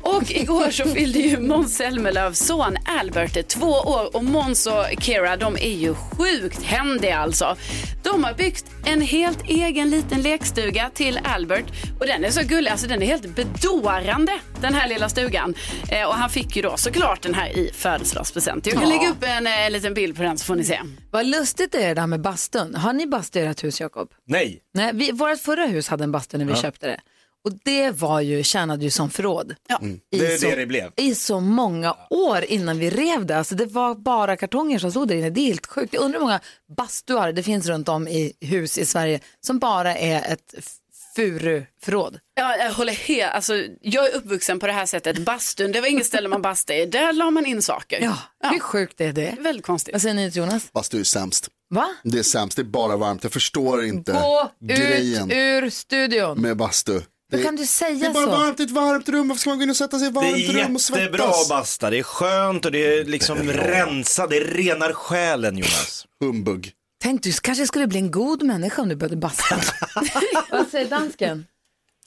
[0.01, 5.37] Och igår så fyllde ju Måns Zelmerlöws son Albert två år och Måns och Kira
[5.37, 7.55] de är ju sjukt händiga alltså.
[8.03, 11.65] De har byggt en helt egen liten lekstuga till Albert
[11.99, 15.55] och den är så gullig, alltså den är helt bedårande den här lilla stugan.
[15.89, 18.65] Eh, och han fick ju då såklart den här i födelsedagspresent.
[18.65, 18.89] Jag kan Ja.
[18.97, 20.79] lägga upp en eh, liten bild på den så får ni se.
[21.11, 22.75] Vad lustigt det är det där med bastun.
[22.75, 24.09] Har ni bastu i ert hus, Jakob?
[24.27, 24.61] Nej.
[24.73, 26.57] Nej, vi, vårt förra hus hade en bastu när vi Ja.
[26.61, 27.01] köpte det.
[27.43, 29.55] Och det var ju, tjänade ju som förråd.
[29.81, 29.99] Mm.
[30.11, 30.91] I Det är så, det det blev.
[30.95, 33.37] I så många år innan vi rev det.
[33.37, 35.29] Alltså det var bara kartonger som stod där inne.
[35.29, 35.93] Det är helt sjukt.
[35.93, 36.39] Jag undrar hur många
[36.77, 40.73] bastuar det finns runt om i hus i Sverige som bara är ett f-
[41.15, 42.19] furuförråd.
[42.35, 45.17] Ja, jag håller helt, alltså, jag är uppvuxen på det här sättet.
[45.17, 46.85] Bastun, det var inget ställe man bastade i.
[46.85, 47.99] Där la man in saker.
[48.01, 48.17] Ja,
[48.51, 49.35] hur sjukt är det?
[49.39, 49.93] Väldigt konstigt.
[49.93, 50.71] Vad säger ni till Jonas?
[50.73, 51.49] Bastu är sämst.
[51.69, 51.87] Va?
[52.03, 53.23] Det är sämst, det är bara varmt.
[53.23, 56.41] Jag förstår inte Gå grejen ut ur studion.
[56.41, 57.01] med bastu.
[57.31, 58.31] Hur Det- kan du säga Det är bara så?
[58.31, 59.27] varmt i ett varmt rum.
[59.27, 60.81] Varför ska man gå in och sätta sig i ett Det varmt är rum och
[60.81, 61.01] svettas?
[61.01, 66.05] jättebra att basta, det är skönt och det är liksom rensa, det renar själen Jonas.
[66.23, 66.71] Humbug.
[67.05, 69.55] Tänk du kanske skulle bli en god människa om du började basta.
[70.51, 71.45] Vad säger dansken?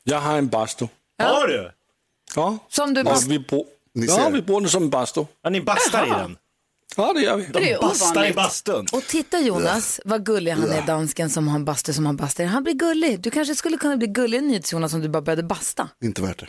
[0.04, 0.86] Jag har en bastu.
[1.18, 1.72] Har du?
[2.34, 2.58] Ja.
[2.68, 5.24] Som du bast- vi, bo- Ni ja, vi bor nu som en bastu.
[5.42, 6.36] Ja, ni bastar i den?
[6.96, 7.46] Ja, det gör vi.
[7.46, 8.86] Det är Bastar i bastun.
[8.92, 12.44] Och titta Jonas, vad gullig han är dansken som har en bastu som har bastu.
[12.44, 13.20] Han blir gullig.
[13.20, 15.88] Du kanske skulle kunna bli gullig i Jonas om du bara började basta.
[16.04, 16.48] Inte värt det.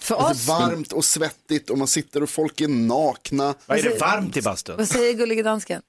[0.00, 3.54] För Det är oss, varmt och svettigt och man sitter och folk är nakna.
[3.66, 4.76] Vad är det varmt i bastun?
[4.76, 5.82] vad säger gullige dansken?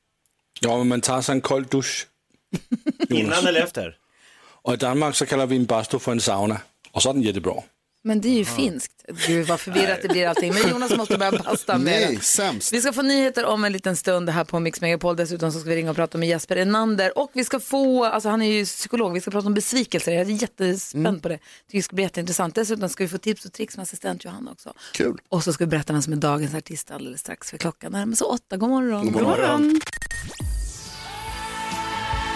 [0.59, 2.07] Ja, men man tar sig en kall dusch.
[3.09, 3.95] Innan eller efter?
[4.61, 6.61] Och i Danmark så kallar vi en bastu för en sauna.
[6.91, 7.53] Och så är den jättebra.
[8.03, 8.93] Men det är ju finskt.
[9.27, 10.53] Gud vad förvirrat det blir allting.
[10.53, 12.73] Men Jonas måste börja basta med Nej, sämst.
[12.73, 15.15] Vi ska få nyheter om en liten stund här på Mix Megapol.
[15.15, 17.17] Dessutom så ska vi ringa och prata med Jesper Enander.
[17.17, 20.11] Och vi ska få, alltså han är ju psykolog, vi ska prata om besvikelser.
[20.11, 21.19] Jag är jättespänd Mm.
[21.19, 21.37] på det.
[21.37, 22.55] Tycker det ska bli jätteintressant.
[22.55, 24.73] Dessutom ska vi få tips och tricks med assistent Johanna också.
[24.93, 25.17] Kul.
[25.29, 28.15] Och så ska vi berätta vem som är dagens artist alldeles strax för klockan närmar
[28.15, 28.57] sig åtta.
[28.57, 29.11] God morgon.
[29.11, 29.79] God morgon.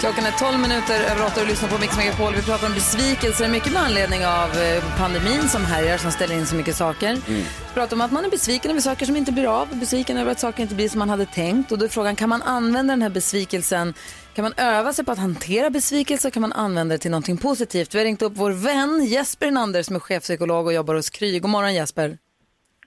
[0.02, 2.34] Klockan är 12 minuter över åtta och lyssnar på Mix Megapol.
[2.36, 6.46] Vi pratar om besvikelser, mycket med anledning av eh, pandemin som härjar, som ställer in
[6.46, 7.18] så mycket saker.
[7.28, 10.32] Vi pratar om att man är besviken över saker som inte blir av, besviken över
[10.32, 11.72] att saker inte blir som man hade tänkt.
[11.72, 13.94] Och då är frågan, kan man använda den här besvikelsen,
[14.34, 17.96] kan man öva sig på att hantera besvikelser, kan man använda det till någonting positivt?
[17.96, 21.40] Vi har ringt upp vår vän Jesper Enander som är chefpsykolog och jobbar hos Kry.
[21.40, 22.18] God morgon Jesper.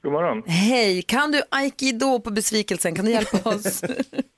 [0.03, 0.43] God morgon.
[0.47, 2.95] Hej, kan du aikido på besvikelsen?
[2.95, 3.83] Kan du hjälpa oss?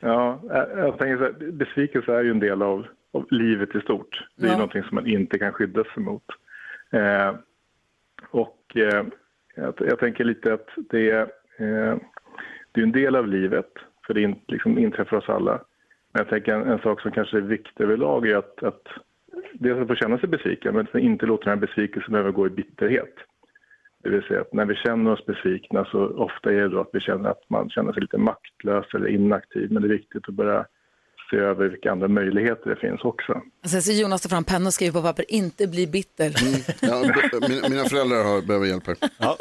[0.00, 3.80] Ja, jag jag tänker så här, besvikelse är ju en del av, av livet i
[3.80, 4.26] stort.
[4.36, 4.56] Det är Ja.
[4.56, 6.24] någonting som man inte kan skydda sig mot.
[6.90, 7.34] Eh,
[8.30, 9.04] och eh,
[9.54, 11.22] jag, jag tänker lite att det är,
[11.56, 11.96] eh,
[12.72, 13.72] det är en del av livet,
[14.06, 15.52] för det in, liksom inträffar oss alla.
[16.12, 18.82] Men jag tänker en, en sak som kanske är viktig överlag är att, att
[19.52, 22.50] dels att få känna sig besviken, men att inte låta den här besvikelsen övergå i
[22.50, 23.14] bitterhet.
[24.10, 26.90] Det vill säga att när vi känner oss besvikna så ofta är det då att
[26.92, 29.72] vi känner att man känner sig lite maktlös eller inaktiv.
[29.72, 30.66] Men det är viktigt att börja
[31.30, 33.40] se över vilka andra möjligheter det finns också.
[33.62, 36.32] Jag ser Jonas ta fram penna och skriva på papper, inte bli bitter.
[36.80, 37.02] Ja,
[37.40, 38.96] b- mina, mina föräldrar har, behöver hjälp här.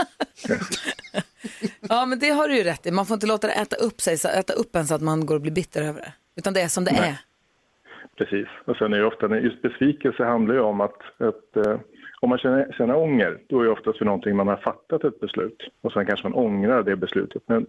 [1.90, 2.92] Ja, men det har du ju rätt i.
[2.92, 5.26] Man får inte låta det äta upp sig, så äta upp en så att man
[5.26, 6.14] går och blir bitter över det.
[6.36, 7.16] Utan det är som det är.
[8.18, 8.48] Precis.
[8.66, 11.80] Och sen är det ofta, just besvikelse handlar ju om att, att eh,
[12.22, 15.20] om man känner, känner ånger, då är det oftast för någonting man har fattat ett
[15.20, 17.44] beslut och sen kanske man ångrar det beslutet.
[17.46, 17.66] Men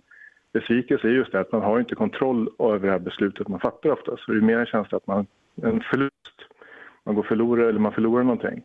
[0.53, 3.91] besvikelse är just det att man har inte kontroll över det här beslutet man fattar
[3.91, 4.23] oftast.
[4.23, 5.27] Så det är mer en känsla att man,
[5.63, 6.39] en förlust,
[7.05, 8.63] man går förlorad eller man förlorar någonting.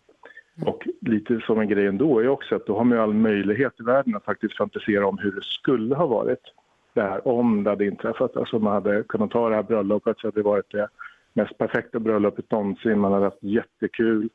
[0.65, 3.73] Och lite som en grej ändå är också att då har man ju all möjlighet
[3.79, 6.53] i världen att faktiskt fantisera om hur det skulle ha varit
[6.93, 8.37] det här om det hade inträffat.
[8.37, 10.87] Alltså man hade kunnat ta det här bröllopet så hade det varit det
[11.33, 12.99] mest perfekta bröllopet någonsin.
[12.99, 14.29] Man hade haft jättekul.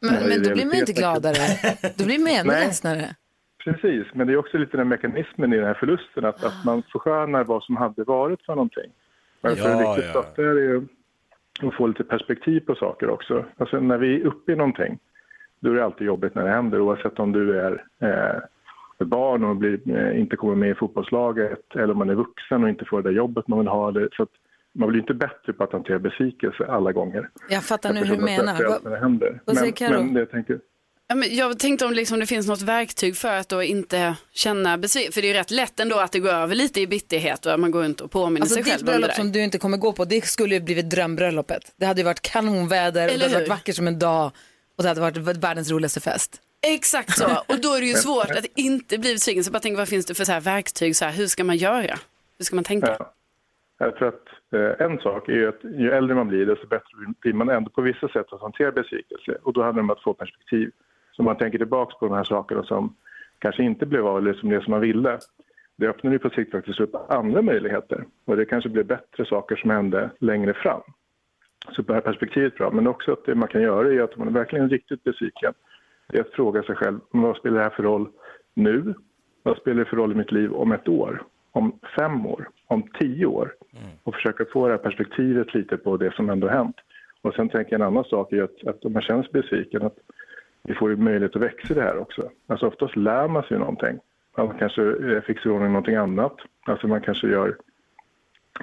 [0.00, 1.44] Men, men då blir man inte gladare.
[1.96, 3.16] Då blir man ännu ledsnare.
[3.64, 6.82] Precis, men det är också lite den mekanismen i den här förlusten, att, att man
[6.82, 8.90] förskönar vad som hade varit för någonting.
[9.40, 10.20] Men för Ja, det viktigt ja.
[10.20, 10.86] att det är ju
[11.62, 13.44] att få lite perspektiv på saker också.
[13.56, 14.98] Alltså när vi är uppe i någonting,
[15.60, 19.56] då är det alltid jobbigt när det händer, oavsett om du är eh, barn och
[19.56, 23.02] blir, eh, inte kommer med i fotbollslaget, eller om man är vuxen och inte får
[23.02, 23.90] det där jobbet man vill ha.
[23.92, 24.32] Det, så att
[24.78, 27.30] man blir inte bättre på att hantera besvikelse alla gånger.
[27.50, 28.64] Jag fattar nu hur du menar.
[28.64, 29.40] Vad- när det händer.
[29.44, 30.02] vad säger men, Karo?
[30.02, 30.58] men det jag tänker,
[31.10, 34.78] Ja, men jag tänkte om liksom det finns något verktyg för att då inte känna
[34.78, 35.14] besvikelse.
[35.14, 37.52] För det är ju rätt lätt ändå att det går över lite i bitterhet och
[37.54, 39.14] att man går runt och påminner Alltså sig ditt själv om det bröllop där.
[39.16, 41.72] som du inte kommer gå på, det skulle ju blivit drömbröllopet.
[41.76, 44.30] Det hade ju varit kanonväder, och det Eller hade varit vackert som en dag
[44.76, 46.40] och det hade varit världens roligaste fest.
[46.62, 47.24] Exakt så.
[47.48, 49.44] Och då är det ju svårt att inte bli besviken.
[49.44, 50.96] Så jag bara tänker, vad finns det för så här verktyg?
[50.96, 51.98] Så här, hur ska man göra?
[52.38, 52.96] Hur ska man tänka?
[52.98, 53.14] Ja.
[53.78, 56.96] Jag tror att Eh, en sak är ju att ju äldre man blir desto bättre
[57.20, 59.38] blir man ändå på vissa sätt att hantera besvikelse.
[59.42, 60.70] Och då handlar det om att få perspektiv.
[61.12, 62.94] Så man tänker tillbaka på de här sakerna som
[63.38, 65.18] kanske inte blev av eller som det som man ville.
[65.76, 68.04] Det öppnar ju på sikt faktiskt upp andra möjligheter.
[68.24, 70.80] Och det kanske blir bättre saker som hände längre fram.
[71.72, 72.70] Så det här perspektivet är bra.
[72.70, 75.54] Men också att det man kan göra är att om man är verkligen riktigt besviken,
[76.08, 78.08] det är att fråga sig själv, vad spelar det här för roll
[78.54, 78.94] nu?
[79.42, 81.22] Vad spelar det för roll i mitt liv om ett år?
[81.52, 82.48] Om fem år?
[82.68, 83.54] Om tio år?
[84.02, 86.76] Och försöka få det här perspektivet lite på det som ändå hänt.
[87.22, 89.82] Och sen tänker jag en annan sak är att, att om man känner sig besviken,
[89.82, 89.98] att
[90.62, 92.30] vi får ju möjlighet att växa i det här också.
[92.46, 93.98] Alltså oftast lär man sig någonting.
[94.36, 96.36] Man kanske eh, fixar ordning någonting annat.
[96.66, 97.56] Alltså man kanske gör,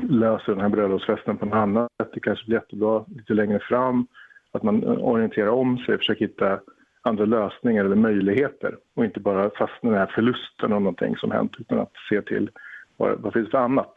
[0.02, 2.10] löser den här bröllopsfesten på något annat sätt.
[2.14, 4.08] Det kanske blir jättebra lite längre fram.
[4.52, 6.60] Att man eh, orienterar om sig, försöker hitta
[7.02, 11.32] andra lösningar eller möjligheter och inte bara fastna i den här förlusten av någonting som
[11.32, 12.50] hänt utan att se till
[12.98, 13.94] vad, vad finns det för annat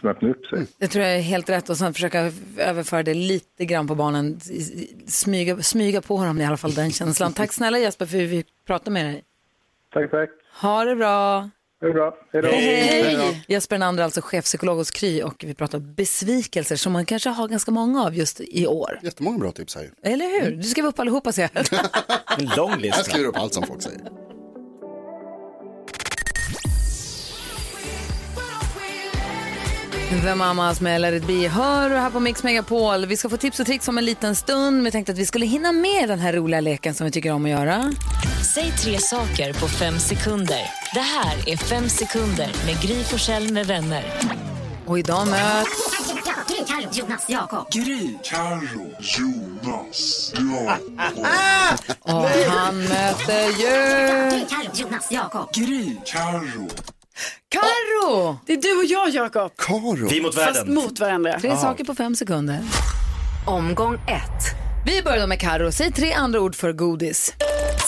[0.00, 0.66] som öppnar upp sig.
[0.78, 4.40] Det tror jag är helt rätt och sen försöka överföra det lite grann på barnen.
[5.06, 7.32] Smyga, smyga på dem i alla fall den känslan.
[7.32, 9.24] Tack snälla Jesper för att vi pratade med dig.
[9.92, 10.30] Tack, tack.
[10.62, 11.50] Ha det bra.
[11.80, 12.16] Det bra.
[12.32, 12.82] Hej.
[12.82, 13.44] Hej!
[13.48, 17.70] Jesper Nander alltså chefpsykolog hos Kry och vi pratar besvikelser som man kanske har ganska
[17.70, 18.98] många av just i år.
[19.02, 19.90] Jättemånga bra tips här.
[20.02, 20.56] Eller hur?
[20.56, 21.64] Du skriver upp allihopa ser jag.
[22.38, 22.98] En lång lista.
[22.98, 24.23] Jag skriver upp allt som folk säger.
[30.22, 33.06] The Mamas med Let it be hör du här på Mix Megapol.
[33.06, 34.76] Vi ska få tips och tricks om en liten stund.
[34.76, 37.32] Men jag tänkte att vi skulle hinna med den här roliga leken som vi tycker
[37.32, 37.92] om att göra.
[38.54, 40.60] Säg tre saker på fem sekunder.
[40.94, 44.04] Det här är Fem sekunder med Gry Forssell med vänner.
[44.86, 45.94] Och idag möts...
[46.48, 47.72] Gry, Carro, Jonas, Jakob.
[47.72, 51.78] Gry, Carro, Jonas, Jakob.
[52.00, 54.46] Och han möter ju...
[54.46, 55.54] Carro, Jonas, Jakob.
[55.54, 56.68] Gry, Carro.
[57.48, 58.38] Carro!
[58.46, 59.52] Det är du och jag Jakob.
[59.58, 60.08] Karo.
[60.08, 60.74] Vi mot Fast världen.
[60.74, 61.40] mot varandra.
[61.40, 62.60] Tre saker på fem sekunder.
[63.46, 64.44] Omgång ett.
[64.86, 65.72] Vi börjar då med Carro.
[65.72, 67.32] Säg tre andra ord för godis.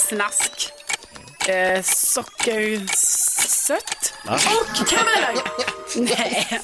[0.09, 0.73] Snask.
[1.49, 1.83] Eh,
[2.93, 4.12] sockersött.
[4.29, 5.35] Och karameller.
[5.97, 6.61] Nej.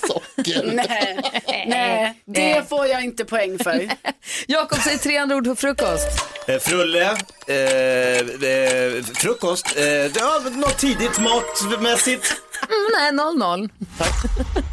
[0.74, 1.32] Nej.
[1.66, 3.88] Nej, det får jag inte poäng för.
[4.46, 6.08] Jakob, säg tre andra ord för frukost.
[6.48, 7.02] Eh, frulle,
[7.46, 12.34] eh, eh, frukost, eh, ja, något tidigt matmässigt.
[12.68, 13.70] Mm, nej, 0-0.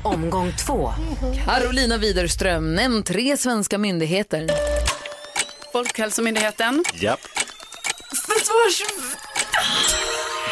[0.04, 0.93] Omgång två.
[1.45, 4.47] Carolina Widerström, nämn tre svenska myndigheter.
[5.73, 6.84] Folkhälsomyndigheten.
[6.93, 7.19] Japp.
[8.10, 8.84] Försvars...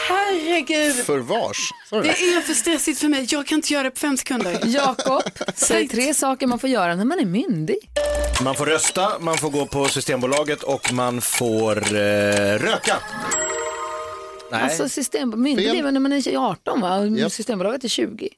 [0.10, 0.95] Herregud.
[0.95, 1.58] Förvars.
[1.91, 1.97] Det?
[1.97, 3.28] är för stressigt för mig.
[3.30, 4.60] Jag kan inte göra det på fem sekunder.
[4.65, 5.21] Jakob,
[5.56, 7.78] säg tre saker man får göra när man är myndig.
[8.43, 12.97] Man får rösta, man får gå på Systembolaget och man får eh, röka.
[14.51, 14.63] Nej.
[14.63, 16.95] Alltså system, myndig när man är 18 va?
[16.97, 17.31] Och Japp.
[17.31, 18.29] Systembolaget är 20.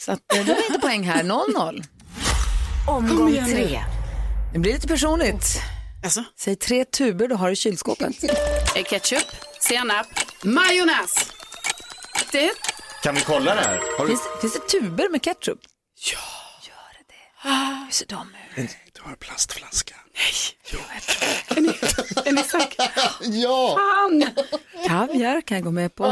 [0.00, 1.84] Så att, eh, det var inte poäng här, 0-0.
[2.88, 3.80] Omgång tre.
[4.52, 5.60] Det blir lite personligt.
[6.04, 8.24] Alltså, Säg tre tuber du har i kylskåpet.
[8.76, 9.26] eh, ketchup,
[9.60, 10.06] senap,
[10.44, 11.32] majonnäs.
[12.32, 12.50] Det
[13.02, 13.80] Kan vi kolla det här?
[13.98, 14.08] Har du...
[14.08, 15.58] Finns, finns det tuber med ketchup?
[16.12, 16.18] Ja.
[16.62, 17.48] Gör det det?
[17.84, 18.28] Hur ser de
[18.62, 18.70] ut?
[18.92, 19.94] Du har en plastflaska.
[22.24, 22.84] Är ni säkra?
[23.20, 23.76] Ja!
[23.78, 24.24] Fan.
[24.88, 26.04] Kaviar kan jag gå med på.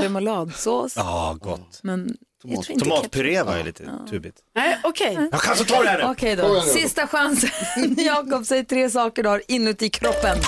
[0.00, 0.92] Remouladsås.
[0.96, 1.80] Ja, gott.
[1.82, 4.38] Men inte Tomatpuré var ju lite tubigt.
[4.54, 5.28] Nej, okej.
[5.32, 6.04] Jag kan så ta det här nu.
[6.04, 7.50] Okej Kom då, sista chansen.
[7.98, 10.38] Jakob, säg tre saker du har inuti kroppen.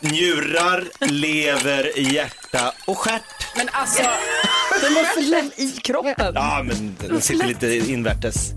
[0.00, 3.56] Njurar, lever, hjärta och stjärt.
[3.56, 4.02] Men alltså,
[4.82, 6.32] Den är för lätt i kroppen.
[6.34, 8.50] Ja, men den sitter lite invärtes.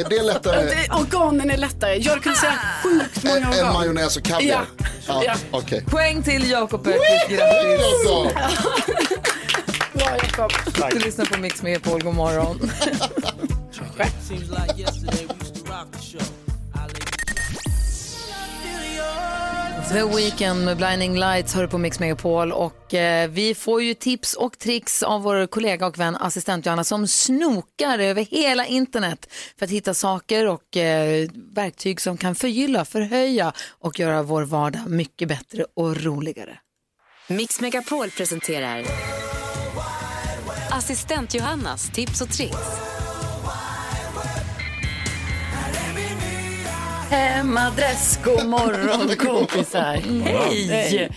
[0.00, 1.96] Är det lättare det, organen är lättare.
[1.96, 3.72] Jag kunde säga sjukt många organ.
[3.72, 4.64] majonnäs och kaviar?
[5.06, 5.22] Ja.
[5.26, 5.34] Ja.
[5.50, 5.84] Okej.
[5.90, 8.34] Poäng till Jakob Öqvist, grattis.
[9.92, 10.52] Bra Jakob.
[10.92, 12.70] Du lyssnar på Mix Megapol, god morgon.
[19.92, 24.34] the Weeknd med Blinding Lights hör på Mix Megapol och eh, vi får ju tips
[24.34, 29.64] och tricks av vår kollega och vän assistent Johanna som snokar över hela internet för
[29.64, 35.28] att hitta saker och eh, verktyg som kan förgylla, förhöja och göra vår vardag mycket
[35.28, 36.58] bättre och roligare.
[37.28, 38.84] Mix Megapol presenterar
[40.70, 42.99] Assistent Johannas tips och tricks.
[47.10, 49.94] Hemadress, god morgon kompisar.
[50.24, 51.10] Hej!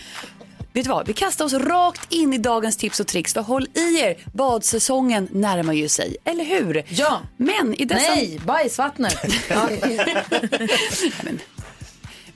[0.74, 3.34] Vet du vad, vi kastar oss rakt in i dagens tips och tricks.
[3.34, 6.84] För håll i er, badsäsongen närmar ju sig, eller hur?
[6.90, 7.22] Ja.
[7.38, 8.16] Men i dessa...
[8.16, 9.16] Nej, bajsvattnet.
[11.24, 11.40] Men,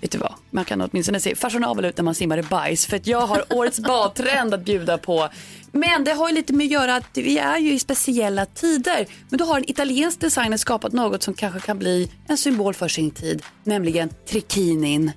[0.01, 2.85] vet du vad, man kan åtminstone se fashionabel ut när man simmar i bajs.
[2.85, 5.29] För att jag har årets badtrend att bjuda på.
[5.71, 9.07] Men det har ju lite med att göra att vi är ju i speciella tider.
[9.29, 12.87] Men då har en italiensk designer skapat något som kanske kan bli en symbol för
[12.87, 13.43] sin tid.
[13.63, 15.11] Nämligen trikinin.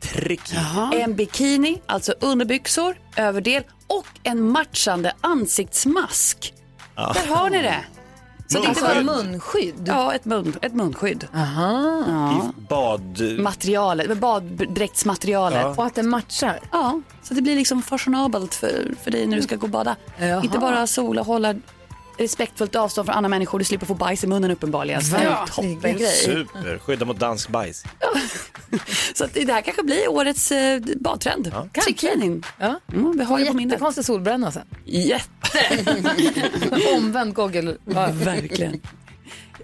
[0.00, 1.00] Trikini?
[1.00, 6.54] En bikini, alltså underbyxor, överdel och en matchande ansiktsmask.
[6.94, 7.84] Där har ni det.
[8.48, 9.84] Så det inte var munskydd?
[9.86, 11.28] Ja, ett, mun, ett munskydd.
[11.34, 12.04] Aha.
[12.06, 12.52] Ja.
[12.68, 13.20] Bad...
[13.38, 15.60] Materialet, baddräktsmaterialet.
[15.62, 15.74] Ja.
[15.76, 16.60] Och att det matchar?
[16.72, 19.96] Ja, så det blir liksom fashionabelt för, för dig när du ska gå och bada.
[20.18, 20.42] Jaha.
[20.42, 21.54] Inte bara sola, hålla
[22.18, 23.58] respektfullt avstånd från andra människor.
[23.58, 25.02] Du slipper få bajs i munnen uppenbarligen.
[25.02, 26.06] Så det är en toppengrej.
[26.06, 27.84] Super, skydda mot dansk bajs.
[29.14, 31.50] Så att det här kanske blir årets eh, badtrend.
[31.52, 31.82] Ja.
[31.84, 32.42] Trikinin.
[32.58, 32.80] Ja.
[32.92, 33.72] Mm, vi har det på minnet.
[33.72, 34.66] Jättekonstig solbränna sen.
[34.84, 35.58] Jätte!
[36.96, 37.76] Omvänd goggel.
[38.12, 38.80] Verkligen.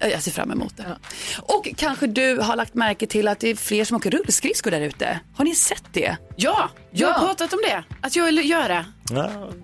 [0.00, 0.98] Jag ser fram emot det.
[1.42, 4.80] Och kanske du har lagt märke till att det är fler som åker rullskridskor där
[4.80, 5.20] ute.
[5.36, 6.16] Har ni sett det?
[6.36, 7.84] Ja, jag har pratat om det.
[8.00, 8.84] Att jag vill göra.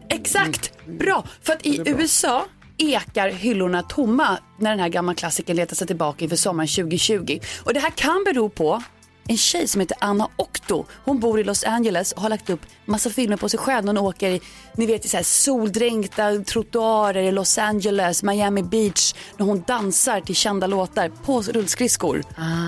[0.09, 1.25] Exakt, bra.
[1.43, 2.47] För att i USA
[2.81, 7.41] ekar hyllorna tomma när den här gamla klassikern letar sig tillbaka inför sommaren 2020.
[7.65, 8.83] Och det här kan bero på
[9.31, 10.85] en tjej som heter Anna Octo.
[11.05, 13.87] Hon bor i Los Angeles och har lagt upp massa filmer på sig själv.
[13.87, 14.41] Hon åker
[14.77, 19.15] ni vet, i så här soldränkta trottoarer i Los Angeles, Miami Beach.
[19.37, 22.23] När hon dansar till kända låtar på rullskridskor.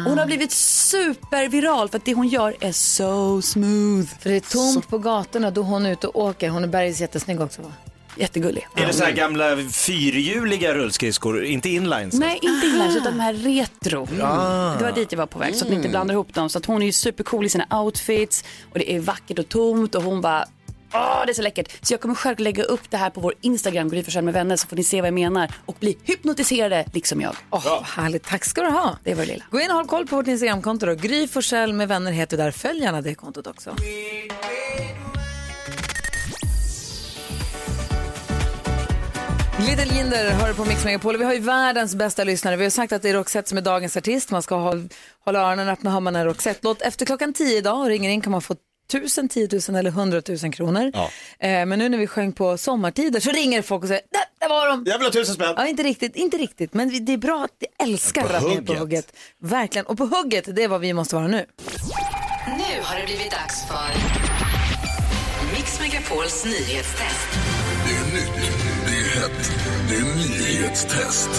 [0.09, 4.09] Hon har blivit superviral för att det hon gör är so smooth.
[4.21, 6.49] För det är tomt på gatorna då hon är ute och åker.
[6.49, 7.73] Hon är bergis jättesnygg också va?
[8.17, 8.67] Jättegullig.
[8.77, 12.15] Är det så här gamla fyrhjuliga rullskridskor, inte inlines?
[12.15, 14.09] Nej, inte inlines utan de här retro.
[14.23, 14.75] Ah.
[14.79, 15.91] Det var dit jag var på väg så att ni inte Mm.
[15.91, 16.49] blandar ihop dem.
[16.51, 19.95] Så att hon är ju supercool i sina outfits och det är vackert och tomt
[19.95, 20.45] och hon bara
[20.95, 21.73] Åh, det är så läckert.
[21.87, 24.57] Så jag kommer själv lägga upp det här på vår Instagram, Gry Forssell med vänner,
[24.57, 27.37] så får ni se vad jag menar och bli hypnotiserade liksom jag.
[27.51, 28.23] Åh, härligt.
[28.25, 28.99] Tack ska du ha.
[29.05, 29.45] Det var det lilla.
[29.51, 30.95] Gå in och håll koll på vårt Instagramkonto då.
[30.95, 32.51] Gry Forssell med vänner heter där.
[32.51, 33.77] Följ gärna det kontot också.
[39.67, 41.17] Little Jinder hör på Mix Megapol.
[41.17, 42.57] Vi har ju världens bästa lyssnare.
[42.57, 44.31] Vi har sagt att det är Roxette som är dagens artist.
[44.31, 44.75] Man ska ha,
[45.25, 46.83] hålla öronen öppna hör man en Roxette-låt.
[46.83, 48.57] Efter klockan tio idag och ringer in kan man få
[48.91, 50.91] tusen, tio tusen eller hundratusen kronor.
[50.95, 51.11] Ja.
[51.39, 54.49] Eh, men nu när vi sjöng på sommartider så ringer folk och säger där, där
[54.49, 54.85] var de.
[54.87, 55.55] Jag vill ha tusen spänn.
[55.57, 56.75] Ja, inte riktigt, inte riktigt.
[56.75, 58.79] Men det är bra att vi älskar På att ni är på hugget.
[58.81, 59.13] hugget.
[59.41, 59.87] Verkligen.
[59.87, 61.47] Och på hugget, det är vad vi måste vara nu.
[62.47, 63.91] Nu har det blivit dags för
[65.57, 67.52] Mix Megapols nyhetstest.
[69.89, 71.31] Det är det är nyhetstest.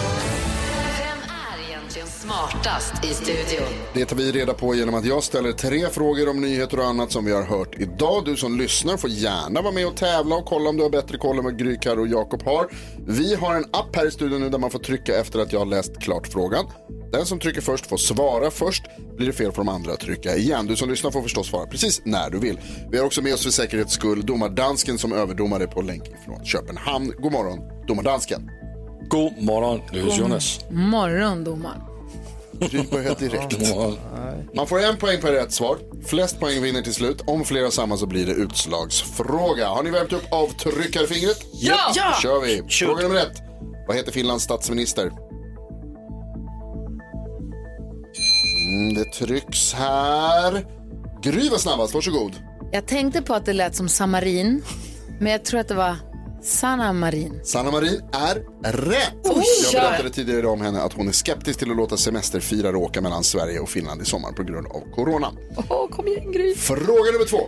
[2.24, 3.68] Är smartast i studion?
[3.94, 7.12] Det tar vi reda på genom att jag ställer tre frågor om nyheter och annat
[7.12, 8.26] som vi har hört idag.
[8.26, 11.18] Du som lyssnar får gärna vara med och tävla och kolla om du har bättre
[11.18, 12.68] koll än vad Gry, Karo och Jakob har.
[13.08, 15.60] Vi har en app här i studion nu där man får trycka efter att jag
[15.60, 16.66] har läst klart frågan.
[17.12, 18.84] Den som trycker först får svara först.
[19.18, 20.68] Blir det fel får de andra trycka igen.
[20.68, 22.60] Du som lyssnar får förstås svara precis när du vill.
[22.92, 27.14] Vi har också med oss för säkerhets skull domardansken som överdomare på länk från Köpenhamn.
[27.20, 28.50] God morgon, domardansken.
[29.10, 30.60] God morgon, Jonas.
[30.70, 31.93] Morgon, domaren.
[32.92, 33.76] Börjar direkt.
[34.56, 35.78] Man får en poäng per rätt svar.
[36.06, 37.22] Flest poäng vinner till slut.
[37.28, 39.68] Om flera samma så blir det utslagsfråga.
[39.68, 41.46] Har ni värmt upp avtryckarfingret?
[41.54, 41.76] Ja!
[41.96, 42.12] Ja!
[42.16, 42.64] Då kör vi.
[42.70, 43.42] Fråga nummer ett.
[43.88, 45.12] Vad heter Finlands statsminister?
[48.70, 50.66] Mm, det trycks här.
[51.22, 52.32] Gry var snabbast, varsågod.
[52.72, 54.64] Jag tänkte på att det lät som Samarin,
[55.20, 55.96] men jag tror att det var
[56.44, 57.40] Sanna Marin.
[57.44, 58.36] Sanna Marin är
[58.72, 59.14] rätt.
[59.24, 59.44] Oj!
[59.74, 63.02] Jag berättade tidigare idag om henne att hon är skeptisk till att låta semesterfirare åka
[63.02, 65.32] mellan Sverige och Finland i sommar på grund av corona.
[65.70, 66.56] Åh, kom igen Gry.
[66.56, 67.40] Fråga nummer två.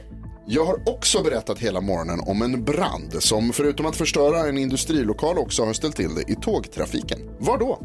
[0.48, 5.38] Jag har också berättat hela morgonen om en brand som förutom att förstöra en industrilokal
[5.38, 7.20] också har ställt till det i tågtrafiken.
[7.40, 7.80] Var då?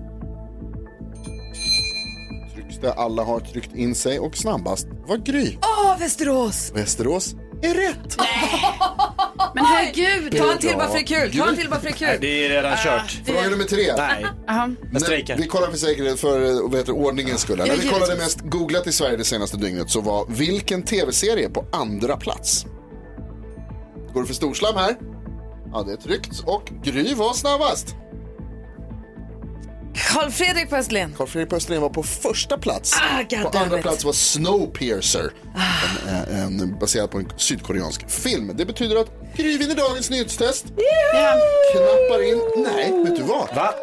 [2.55, 5.57] Trycks det, alla har tryckt in sig och snabbast var Gry.
[5.63, 6.73] Åh, Västerås!
[6.75, 8.17] Västerås är rätt.
[9.55, 10.39] Men herregud.
[10.39, 11.39] Ta en till bara för det är kul.
[11.39, 12.09] Ta en till bara för det är kul.
[12.09, 13.21] Nej, det är redan kört.
[13.27, 13.93] Fråga nummer tre.
[13.97, 14.27] Nej,
[14.93, 15.37] jag strejkar.
[15.37, 17.59] Vi kollar för säkerhet för vad heter, ordningens skull.
[17.59, 21.65] När vi kollade mest googlat i Sverige det senaste dygnet så var vilken tv-serie på
[21.73, 22.67] andra plats?
[24.15, 24.97] Går det för storslam här?
[25.73, 26.43] Ja, det är tryggt.
[26.47, 27.95] Och Gry var snabbast.
[30.09, 31.15] Karl Fredrik på Österlen.
[31.17, 32.97] Carl Fredrik på Österlen var på första plats.
[32.97, 35.33] Ah, på andra plats var Snowpiercer.
[36.09, 38.53] En, eh, en, baserad på en sydkoreansk film.
[38.57, 40.65] Det betyder att Gry vinner dagens nyhetstest.
[41.73, 42.41] Knappar in.
[42.57, 43.55] Nej, vet du vad?
[43.55, 43.75] Va?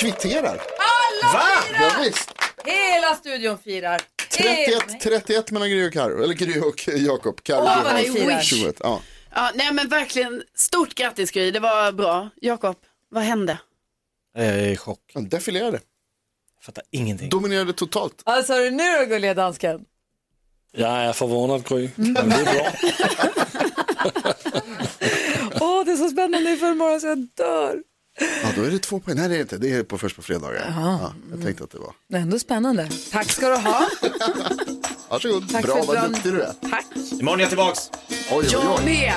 [0.00, 0.60] Kvitterar.
[0.78, 1.42] Alla Va?
[1.72, 2.04] Ja, firar!
[2.04, 2.32] visst.
[2.64, 4.00] Hela studion firar.
[4.30, 6.22] 31, 31 mellan Gry och Karo.
[6.22, 7.42] Eller Gry och Jakob.
[7.42, 8.40] Karo Gry vad ni firar.
[8.40, 8.76] 21.
[8.80, 9.00] Ja.
[9.34, 12.30] Ja, nej men verkligen stort grattis Gry, det var bra.
[12.40, 12.76] Jakob,
[13.10, 13.58] vad hände?
[14.36, 15.00] Jag är i chock.
[15.14, 15.80] Han defilerade.
[16.56, 17.28] Jag fattar ingenting.
[17.30, 18.22] Dominerade totalt.
[18.26, 19.80] Vad sa du nu då gulliga dansken?
[20.72, 21.90] Jag är förvånad, Gry.
[21.96, 22.72] Men det är bra.
[25.60, 27.82] Åh, det är så spännande inför imorgon så jag dör.
[28.42, 29.16] Ja, då är det två poäng.
[29.16, 29.58] Nej, det är inte.
[29.58, 30.74] Det är på först på fredagar.
[30.76, 31.92] Ja, jag tänkte att det var.
[32.08, 32.88] Det är ändå spännande.
[33.12, 33.88] Tack ska du ha.
[35.08, 35.50] Varsågod.
[35.52, 36.52] Tack bra, för vad bra- duktig du är.
[36.70, 36.86] Tack.
[37.20, 37.90] Imorgon är jag tillbaks.
[38.10, 38.84] Oj, oj, Jag oj.
[38.84, 39.14] med.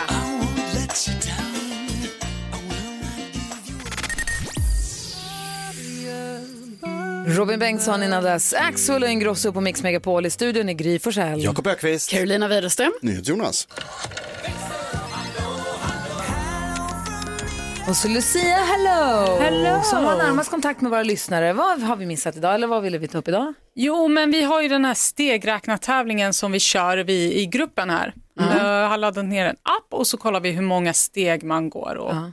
[7.30, 8.54] Robin Bengtsson innan dess.
[8.54, 11.44] Axel och Ingrosso på Mix Megapol i studion i Gry Forssell.
[11.44, 12.10] Jakob Ökvist.
[12.10, 12.92] Carolina Widerström.
[13.02, 13.68] NyhetsJonas.
[17.90, 19.38] Och så Lucia, hello!
[19.40, 19.82] Hello.
[19.84, 21.54] Som har närmast kontakt med våra lyssnare.
[21.54, 23.54] Vad har vi missat idag eller vad ville vi ta upp idag?
[23.76, 28.14] Jo, men vi har ju den här stegräknartävlingen som vi kör vi i gruppen här.
[28.40, 31.96] Jag har laddat ner en app och så kollar vi hur många steg man går.
[31.96, 32.28] Och, Eh,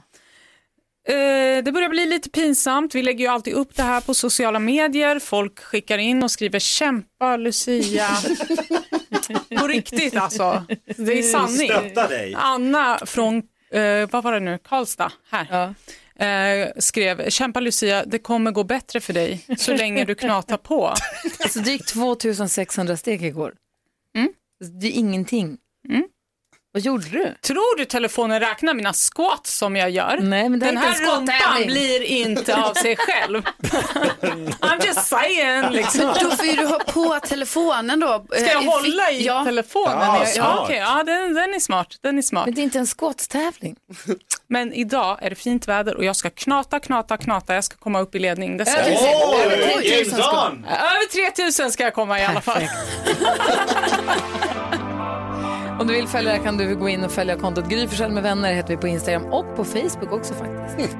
[1.63, 2.95] det börjar bli lite pinsamt.
[2.95, 5.19] Vi lägger ju alltid upp det här på sociala medier.
[5.19, 8.07] Folk skickar in och skriver kämpa Lucia.
[9.59, 10.65] på riktigt alltså.
[10.97, 11.71] Det är sanning.
[12.35, 13.37] Anna från,
[13.71, 15.73] eh, vad var det nu, Karlstad, här.
[16.19, 20.87] Eh, skrev, kämpa Lucia, det kommer gå bättre för dig så länge du knatar på.
[21.39, 23.53] Alltså det gick 2600 steg igår.
[24.15, 24.29] Mm.
[24.81, 25.57] Det är ingenting.
[26.77, 27.35] Vad gjorde du?
[27.41, 30.17] Tror du telefonen räknar mina squats som jag gör?
[30.21, 33.41] Nej, men det Den här rumpan blir inte av sig själv.
[34.61, 36.05] I'm just saying liksom.
[36.05, 38.25] Men då får ju du ha på telefonen då.
[38.31, 39.43] Ska jag Eh, hålla i ja.
[39.45, 39.97] telefonen?
[40.01, 41.87] Ja, ja, okej, ja den, den är smart.
[42.01, 42.45] Den är smart.
[42.45, 43.75] Men det är inte en squat-tävling.
[44.47, 47.55] Men idag är det fint väder och jag ska knata, knata, knata.
[47.55, 48.57] Jag ska komma upp i ledning.
[48.57, 50.51] Det ska Över tre- över Oj, 3000 ska-.
[50.67, 52.61] Över 3000 ska jag komma i alla fall.
[55.79, 58.23] Om du vill följa det kan du gå in och följa kontot Gry Forssell med
[58.23, 60.97] vänner heter vi på Instagram och på Facebook också faktiskt.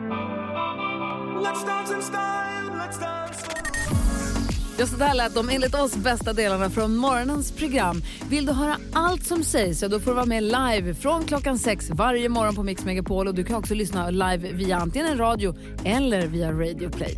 [4.79, 8.01] Ja, så där lät de enligt oss bästa delarna från morgonens program.
[8.29, 11.59] Vill du höra allt som sägs så då får du vara med live från klockan
[11.59, 15.17] sex varje morgon på Mix Megapol och du kan också lyssna live via antingen en
[15.17, 15.55] radio
[15.85, 17.17] eller via Radio Play.